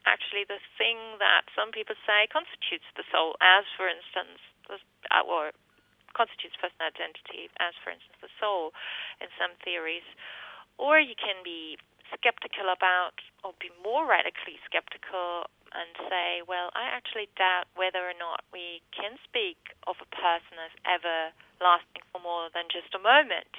actually 0.04 0.44
the 0.44 0.60
thing 0.76 0.98
that 1.22 1.48
some 1.56 1.72
people 1.72 1.96
say 2.04 2.28
constitutes 2.28 2.84
the 3.00 3.06
soul, 3.08 3.40
as, 3.40 3.64
for 3.78 3.88
instance, 3.88 4.42
uh, 4.68 5.24
or 5.24 5.56
constitutes 6.12 6.58
personal 6.60 6.92
identity, 6.92 7.48
as, 7.62 7.72
for 7.80 7.96
instance, 7.96 8.18
the 8.20 8.32
soul 8.36 8.76
in 9.22 9.32
some 9.40 9.56
theories. 9.64 10.04
Or 10.76 11.00
you 11.00 11.16
can 11.16 11.40
be 11.40 11.80
skeptical 12.16 12.72
about, 12.72 13.20
or 13.44 13.52
be 13.60 13.68
more 13.82 14.08
radically 14.08 14.56
skeptical 14.64 15.48
and 15.72 15.92
say, 16.08 16.40
well, 16.48 16.72
I 16.72 16.88
actually 16.88 17.28
doubt 17.36 17.68
whether 17.76 18.00
or 18.00 18.16
not 18.16 18.44
we 18.52 18.80
can 18.92 19.20
speak 19.20 19.60
of 19.84 20.00
a 20.00 20.08
person 20.08 20.56
as 20.56 20.72
ever 20.88 21.36
lasting 21.60 22.04
for 22.08 22.20
more 22.24 22.48
than 22.56 22.72
just 22.72 22.96
a 22.96 23.02
moment. 23.02 23.52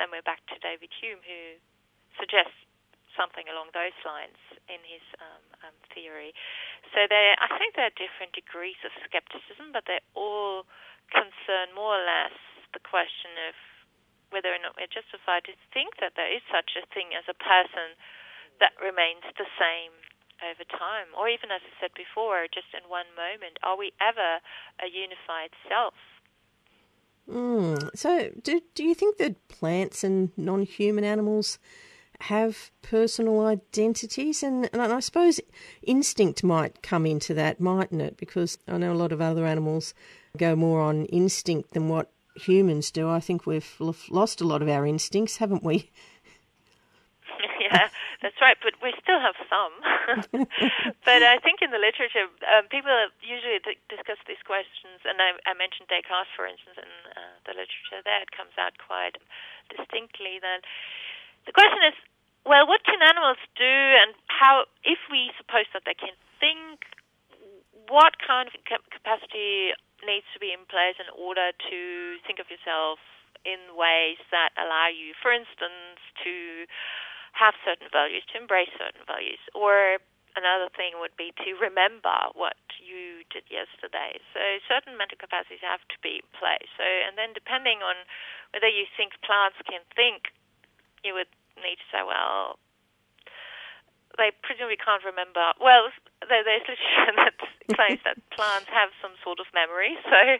Then 0.00 0.08
we're 0.08 0.24
back 0.24 0.40
to 0.50 0.56
David 0.64 0.90
Hume, 0.96 1.20
who 1.20 1.60
suggests 2.16 2.56
something 3.14 3.46
along 3.46 3.70
those 3.76 3.94
lines 4.02 4.38
in 4.66 4.80
his 4.82 5.04
um, 5.22 5.70
um, 5.70 5.76
theory. 5.94 6.34
So 6.90 7.06
there, 7.06 7.38
I 7.38 7.46
think 7.60 7.78
there 7.78 7.86
are 7.86 7.94
different 7.94 8.34
degrees 8.34 8.78
of 8.82 8.90
skepticism, 9.06 9.70
but 9.70 9.86
they 9.86 10.02
all 10.18 10.66
concern 11.12 11.70
more 11.76 12.00
or 12.00 12.04
less 12.04 12.34
the 12.74 12.82
question 12.82 13.30
of 13.46 13.54
whether 14.34 14.50
or 14.50 14.58
not 14.58 14.74
we're 14.74 14.90
justified 14.90 15.46
to 15.46 15.54
think 15.70 16.02
that 16.02 16.18
there 16.18 16.28
is 16.28 16.42
such 16.50 16.74
a 16.74 16.82
thing 16.90 17.14
as 17.14 17.24
a 17.30 17.38
person 17.38 17.94
that 18.58 18.74
remains 18.82 19.22
the 19.38 19.46
same 19.54 19.94
over 20.42 20.66
time, 20.66 21.14
or 21.14 21.30
even 21.30 21.54
as 21.54 21.62
I 21.62 21.72
said 21.78 21.94
before, 21.94 22.50
just 22.50 22.74
in 22.74 22.82
one 22.90 23.06
moment, 23.14 23.62
are 23.62 23.78
we 23.78 23.94
ever 24.02 24.42
a 24.82 24.90
unified 24.90 25.54
self? 25.70 25.94
Mm. 27.30 27.96
So, 27.96 28.30
do 28.42 28.60
do 28.74 28.84
you 28.84 28.94
think 28.94 29.16
that 29.18 29.48
plants 29.48 30.04
and 30.04 30.30
non-human 30.36 31.04
animals 31.04 31.58
have 32.20 32.70
personal 32.82 33.46
identities? 33.46 34.42
And, 34.42 34.68
and 34.72 34.82
I 34.82 35.00
suppose 35.00 35.40
instinct 35.82 36.44
might 36.44 36.82
come 36.82 37.06
into 37.06 37.32
that, 37.34 37.60
mightn't 37.60 38.02
it? 38.02 38.16
Because 38.16 38.58
I 38.68 38.76
know 38.76 38.92
a 38.92 38.94
lot 38.94 39.12
of 39.12 39.20
other 39.20 39.46
animals 39.46 39.94
go 40.36 40.54
more 40.54 40.80
on 40.80 41.06
instinct 41.06 41.72
than 41.72 41.88
what 41.88 42.10
humans 42.34 42.90
do. 42.90 43.08
I 43.08 43.20
think 43.20 43.46
we've 43.46 43.76
lost 43.80 44.40
a 44.40 44.46
lot 44.46 44.62
of 44.62 44.68
our 44.68 44.86
instincts, 44.86 45.38
haven't 45.38 45.62
we? 45.62 45.90
yeah, 47.60 47.88
that's 48.22 48.38
right, 48.40 48.56
but 48.62 48.74
we 48.82 48.92
still 49.02 49.20
have 49.20 49.38
some. 49.48 49.74
but 51.04 51.22
I 51.22 51.38
think 51.38 51.62
in 51.62 51.70
the 51.70 51.80
literature, 51.80 52.26
um, 52.50 52.66
people 52.68 52.92
usually 53.22 53.60
d- 53.62 53.80
discuss 53.88 54.18
these 54.26 54.42
questions, 54.44 55.02
and 55.04 55.20
I, 55.20 55.36
I 55.48 55.54
mentioned 55.54 55.88
Descartes, 55.88 56.30
for 56.36 56.46
instance, 56.46 56.76
in 56.78 56.92
uh, 57.14 57.36
the 57.46 57.54
literature 57.54 58.02
there, 58.04 58.22
it 58.22 58.32
comes 58.34 58.54
out 58.58 58.76
quite 58.78 59.16
distinctly 59.70 60.40
that 60.42 60.66
the 61.46 61.52
question 61.52 61.80
is, 61.84 61.96
well, 62.44 62.68
what 62.68 62.84
can 62.84 63.00
animals 63.00 63.40
do, 63.56 63.74
and 64.00 64.12
how, 64.28 64.68
if 64.84 65.00
we 65.08 65.32
suppose 65.40 65.64
that 65.72 65.88
they 65.88 65.96
can 65.96 66.12
think, 66.40 66.84
what 67.88 68.16
kind 68.20 68.48
of 68.48 68.54
capacity 68.92 69.72
needs 70.06 70.28
to 70.32 70.40
be 70.40 70.52
in 70.52 70.64
place 70.68 70.96
in 71.00 71.10
order 71.12 71.52
to 71.52 71.80
think 72.24 72.38
of 72.38 72.48
yourself 72.48 73.00
in 73.44 73.76
ways 73.76 74.20
that 74.32 74.56
allow 74.56 74.88
you, 74.88 75.12
for 75.20 75.28
instance, 75.32 76.00
to 76.24 76.64
have 77.36 77.52
certain 77.66 77.90
values, 77.92 78.24
to 78.32 78.40
embrace 78.40 78.72
certain 78.78 79.04
values. 79.04 79.42
Or 79.52 80.00
another 80.36 80.70
thing 80.72 80.96
would 80.98 81.14
be 81.18 81.34
to 81.44 81.54
remember 81.58 82.14
what 82.34 82.58
you 82.78 83.26
did 83.30 83.46
yesterday. 83.50 84.18
So 84.34 84.40
certain 84.66 84.96
mental 84.96 85.18
capacities 85.18 85.62
have 85.62 85.82
to 85.90 85.98
be 86.02 86.22
in 86.22 86.28
place. 86.34 86.70
So 86.78 86.86
and 86.86 87.18
then 87.18 87.34
depending 87.34 87.82
on 87.82 87.94
whether 88.54 88.70
you 88.70 88.86
think 88.96 89.18
plants 89.22 89.58
can 89.66 89.82
think, 89.94 90.30
you 91.02 91.14
would 91.14 91.30
need 91.58 91.78
to 91.78 91.88
say, 91.92 92.02
well, 92.02 92.58
they 94.16 94.30
presumably 94.42 94.78
can't 94.78 95.02
remember. 95.02 95.54
Well, 95.58 95.90
there's 96.22 96.46
literature 96.46 97.12
that 97.20 97.36
claims 97.74 98.02
that 98.04 98.18
plants 98.30 98.70
have 98.70 98.90
some 99.02 99.16
sort 99.24 99.40
of 99.40 99.46
memory. 99.54 99.96
So 100.04 100.38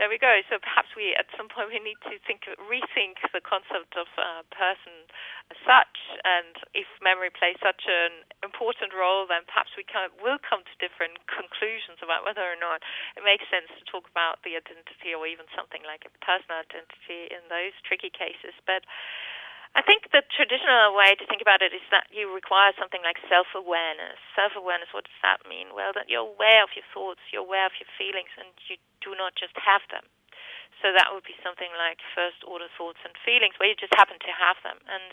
there 0.00 0.10
we 0.10 0.18
go. 0.18 0.42
So 0.50 0.58
perhaps 0.58 0.90
we, 0.98 1.14
at 1.14 1.30
some 1.38 1.46
point, 1.46 1.70
we 1.70 1.78
need 1.78 2.00
to 2.10 2.18
think, 2.26 2.50
rethink 2.58 3.22
the 3.30 3.38
concept 3.44 3.94
of 3.94 4.10
a 4.18 4.42
person 4.50 5.06
as 5.54 5.58
such. 5.62 5.96
And 6.26 6.58
if 6.74 6.88
memory 6.98 7.30
plays 7.30 7.58
such 7.62 7.86
an 7.86 8.26
important 8.42 8.90
role, 8.90 9.28
then 9.28 9.46
perhaps 9.46 9.76
we 9.78 9.86
can, 9.86 10.10
will 10.18 10.42
come 10.42 10.66
to 10.66 10.74
different 10.82 11.22
conclusions 11.30 12.02
about 12.02 12.26
whether 12.26 12.42
or 12.42 12.58
not 12.58 12.82
it 13.14 13.22
makes 13.22 13.46
sense 13.46 13.70
to 13.78 13.82
talk 13.86 14.10
about 14.10 14.42
the 14.42 14.58
identity 14.58 15.14
or 15.14 15.30
even 15.30 15.46
something 15.54 15.86
like 15.86 16.02
a 16.02 16.12
personal 16.24 16.58
identity 16.58 17.30
in 17.30 17.46
those 17.46 17.76
tricky 17.86 18.10
cases. 18.10 18.56
But 18.66 18.82
I 19.74 19.82
think 19.82 20.06
the 20.14 20.22
traditional 20.30 20.94
way 20.94 21.18
to 21.18 21.26
think 21.26 21.42
about 21.42 21.58
it 21.58 21.74
is 21.74 21.82
that 21.90 22.06
you 22.14 22.30
require 22.30 22.70
something 22.78 23.02
like 23.02 23.18
self 23.26 23.50
awareness. 23.58 24.22
Self 24.38 24.54
awareness, 24.54 24.94
what 24.94 25.02
does 25.02 25.20
that 25.26 25.42
mean? 25.50 25.74
Well, 25.74 25.90
that 25.98 26.06
you're 26.06 26.30
aware 26.30 26.62
of 26.62 26.70
your 26.78 26.86
thoughts, 26.94 27.22
you're 27.34 27.42
aware 27.42 27.66
of 27.66 27.74
your 27.82 27.90
feelings, 27.98 28.30
and 28.38 28.54
you 28.70 28.78
do 29.02 29.18
not 29.18 29.34
just 29.34 29.58
have 29.58 29.82
them. 29.90 30.06
So 30.78 30.94
that 30.94 31.10
would 31.10 31.26
be 31.26 31.34
something 31.42 31.74
like 31.74 31.98
first 32.14 32.46
order 32.46 32.70
thoughts 32.70 33.02
and 33.02 33.18
feelings, 33.26 33.58
where 33.58 33.66
you 33.66 33.74
just 33.74 33.94
happen 33.98 34.22
to 34.22 34.32
have 34.38 34.62
them. 34.62 34.78
And 34.86 35.10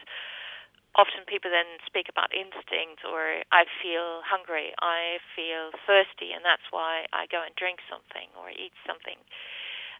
often 0.93 1.25
people 1.25 1.49
then 1.49 1.81
speak 1.89 2.05
about 2.05 2.29
instinct 2.29 3.01
or 3.01 3.41
I 3.49 3.65
feel 3.81 4.21
hungry, 4.27 4.77
I 4.77 5.17
feel 5.33 5.73
thirsty, 5.87 6.37
and 6.37 6.45
that's 6.45 6.69
why 6.69 7.09
I 7.15 7.25
go 7.31 7.41
and 7.41 7.55
drink 7.57 7.81
something 7.89 8.29
or 8.37 8.53
eat 8.53 8.75
something 8.85 9.17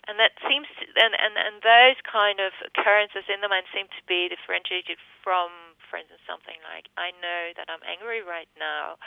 and 0.10 0.18
that 0.18 0.34
seems 0.50 0.66
to, 0.82 0.84
and, 0.98 1.14
and 1.14 1.38
and 1.38 1.62
those 1.62 2.00
kind 2.02 2.42
of 2.42 2.52
occurrences 2.66 3.30
in 3.30 3.42
the 3.42 3.50
mind 3.50 3.70
seem 3.70 3.86
to 3.86 4.04
be 4.10 4.28
differentiated 4.30 4.98
from, 5.22 5.78
for 5.90 6.02
instance, 6.02 6.22
something 6.26 6.58
like 6.66 6.90
I 6.98 7.14
know 7.22 7.54
that 7.54 7.70
I'm 7.70 7.86
angry 7.86 8.26
right 8.26 8.50
now, 8.58 8.98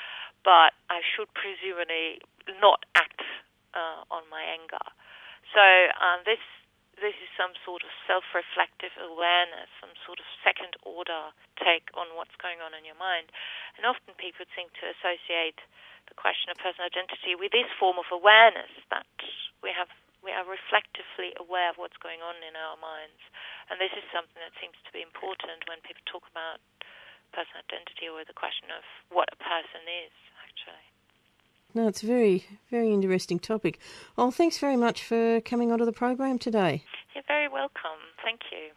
but 0.47 0.71
I 0.87 1.03
should 1.03 1.31
presumably 1.35 2.23
not 2.63 2.87
act 2.95 3.27
uh, 3.75 4.07
on 4.15 4.23
my 4.31 4.47
anger. 4.47 4.83
So 5.51 5.65
um, 5.99 6.23
this 6.23 6.43
this 6.95 7.19
is 7.19 7.31
some 7.35 7.59
sort 7.67 7.83
of 7.83 7.91
self-reflective 8.07 8.95
awareness, 9.03 9.67
some 9.83 9.91
sort 10.07 10.23
of 10.23 10.27
second-order 10.47 11.35
take 11.59 11.91
on 11.99 12.15
what's 12.15 12.39
going 12.39 12.63
on 12.63 12.71
in 12.71 12.87
your 12.87 12.95
mind. 12.95 13.35
And 13.75 13.83
often 13.83 14.15
people 14.15 14.47
seem 14.55 14.71
to 14.79 14.95
associate 14.95 15.59
the 16.07 16.15
question 16.15 16.55
of 16.55 16.57
personal 16.63 16.87
identity 16.87 17.35
with 17.35 17.51
this 17.51 17.67
form 17.83 17.99
of 17.99 18.07
awareness 18.15 18.71
that 18.95 19.11
we 19.59 19.75
have 19.75 19.91
we 20.25 20.33
are 20.33 20.49
reflectively 20.49 21.37
aware 21.37 21.69
of 21.69 21.77
what's 21.77 22.01
going 22.01 22.25
on 22.25 22.41
in 22.41 22.57
our 22.57 22.81
minds. 22.81 23.21
And 23.69 23.77
this 23.77 23.93
is 23.93 24.03
something 24.09 24.41
that 24.41 24.57
seems 24.57 24.75
to 24.89 24.91
be 24.91 25.05
important 25.05 25.69
when 25.69 25.85
people 25.85 26.01
talk 26.09 26.25
about 26.33 26.65
personal 27.37 27.61
identity 27.69 28.09
or 28.09 28.25
the 28.25 28.33
question 28.33 28.73
of 28.73 28.83
what 29.13 29.29
a 29.29 29.39
person 29.39 29.85
is, 29.85 30.15
actually. 30.41 30.85
No, 31.77 31.89
it's 31.89 32.03
a 32.03 32.07
very, 32.07 32.47
very 32.71 32.93
interesting 32.93 33.39
topic. 33.39 33.79
Well, 34.17 34.31
thanks 34.31 34.59
very 34.59 34.77
much 34.77 35.05
for 35.05 35.41
coming 35.43 35.71
onto 35.71 35.85
the 35.85 35.93
program 35.93 36.39
today. 36.39 36.83
You're 37.15 37.29
very 37.29 37.49
welcome. 37.49 38.01
Thank 38.23 38.41
you. 38.51 38.73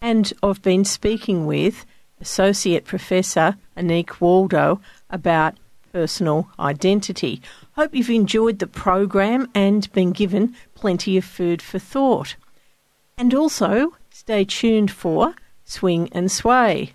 And 0.00 0.32
I've 0.42 0.62
been 0.62 0.84
speaking 0.84 1.46
with 1.46 1.86
Associate 2.20 2.84
Professor 2.84 3.56
Anik 3.76 4.20
Waldow 4.20 4.80
about 5.10 5.56
personal 5.92 6.48
identity. 6.58 7.40
Hope 7.74 7.94
you've 7.94 8.10
enjoyed 8.10 8.58
the 8.58 8.66
program 8.66 9.48
and 9.54 9.90
been 9.92 10.12
given 10.12 10.54
plenty 10.74 11.16
of 11.16 11.24
food 11.24 11.62
for 11.62 11.78
thought. 11.78 12.36
And 13.16 13.32
also, 13.32 13.96
stay 14.10 14.44
tuned 14.44 14.90
for 14.90 15.34
Swing 15.64 16.10
and 16.12 16.30
Sway. 16.30 16.92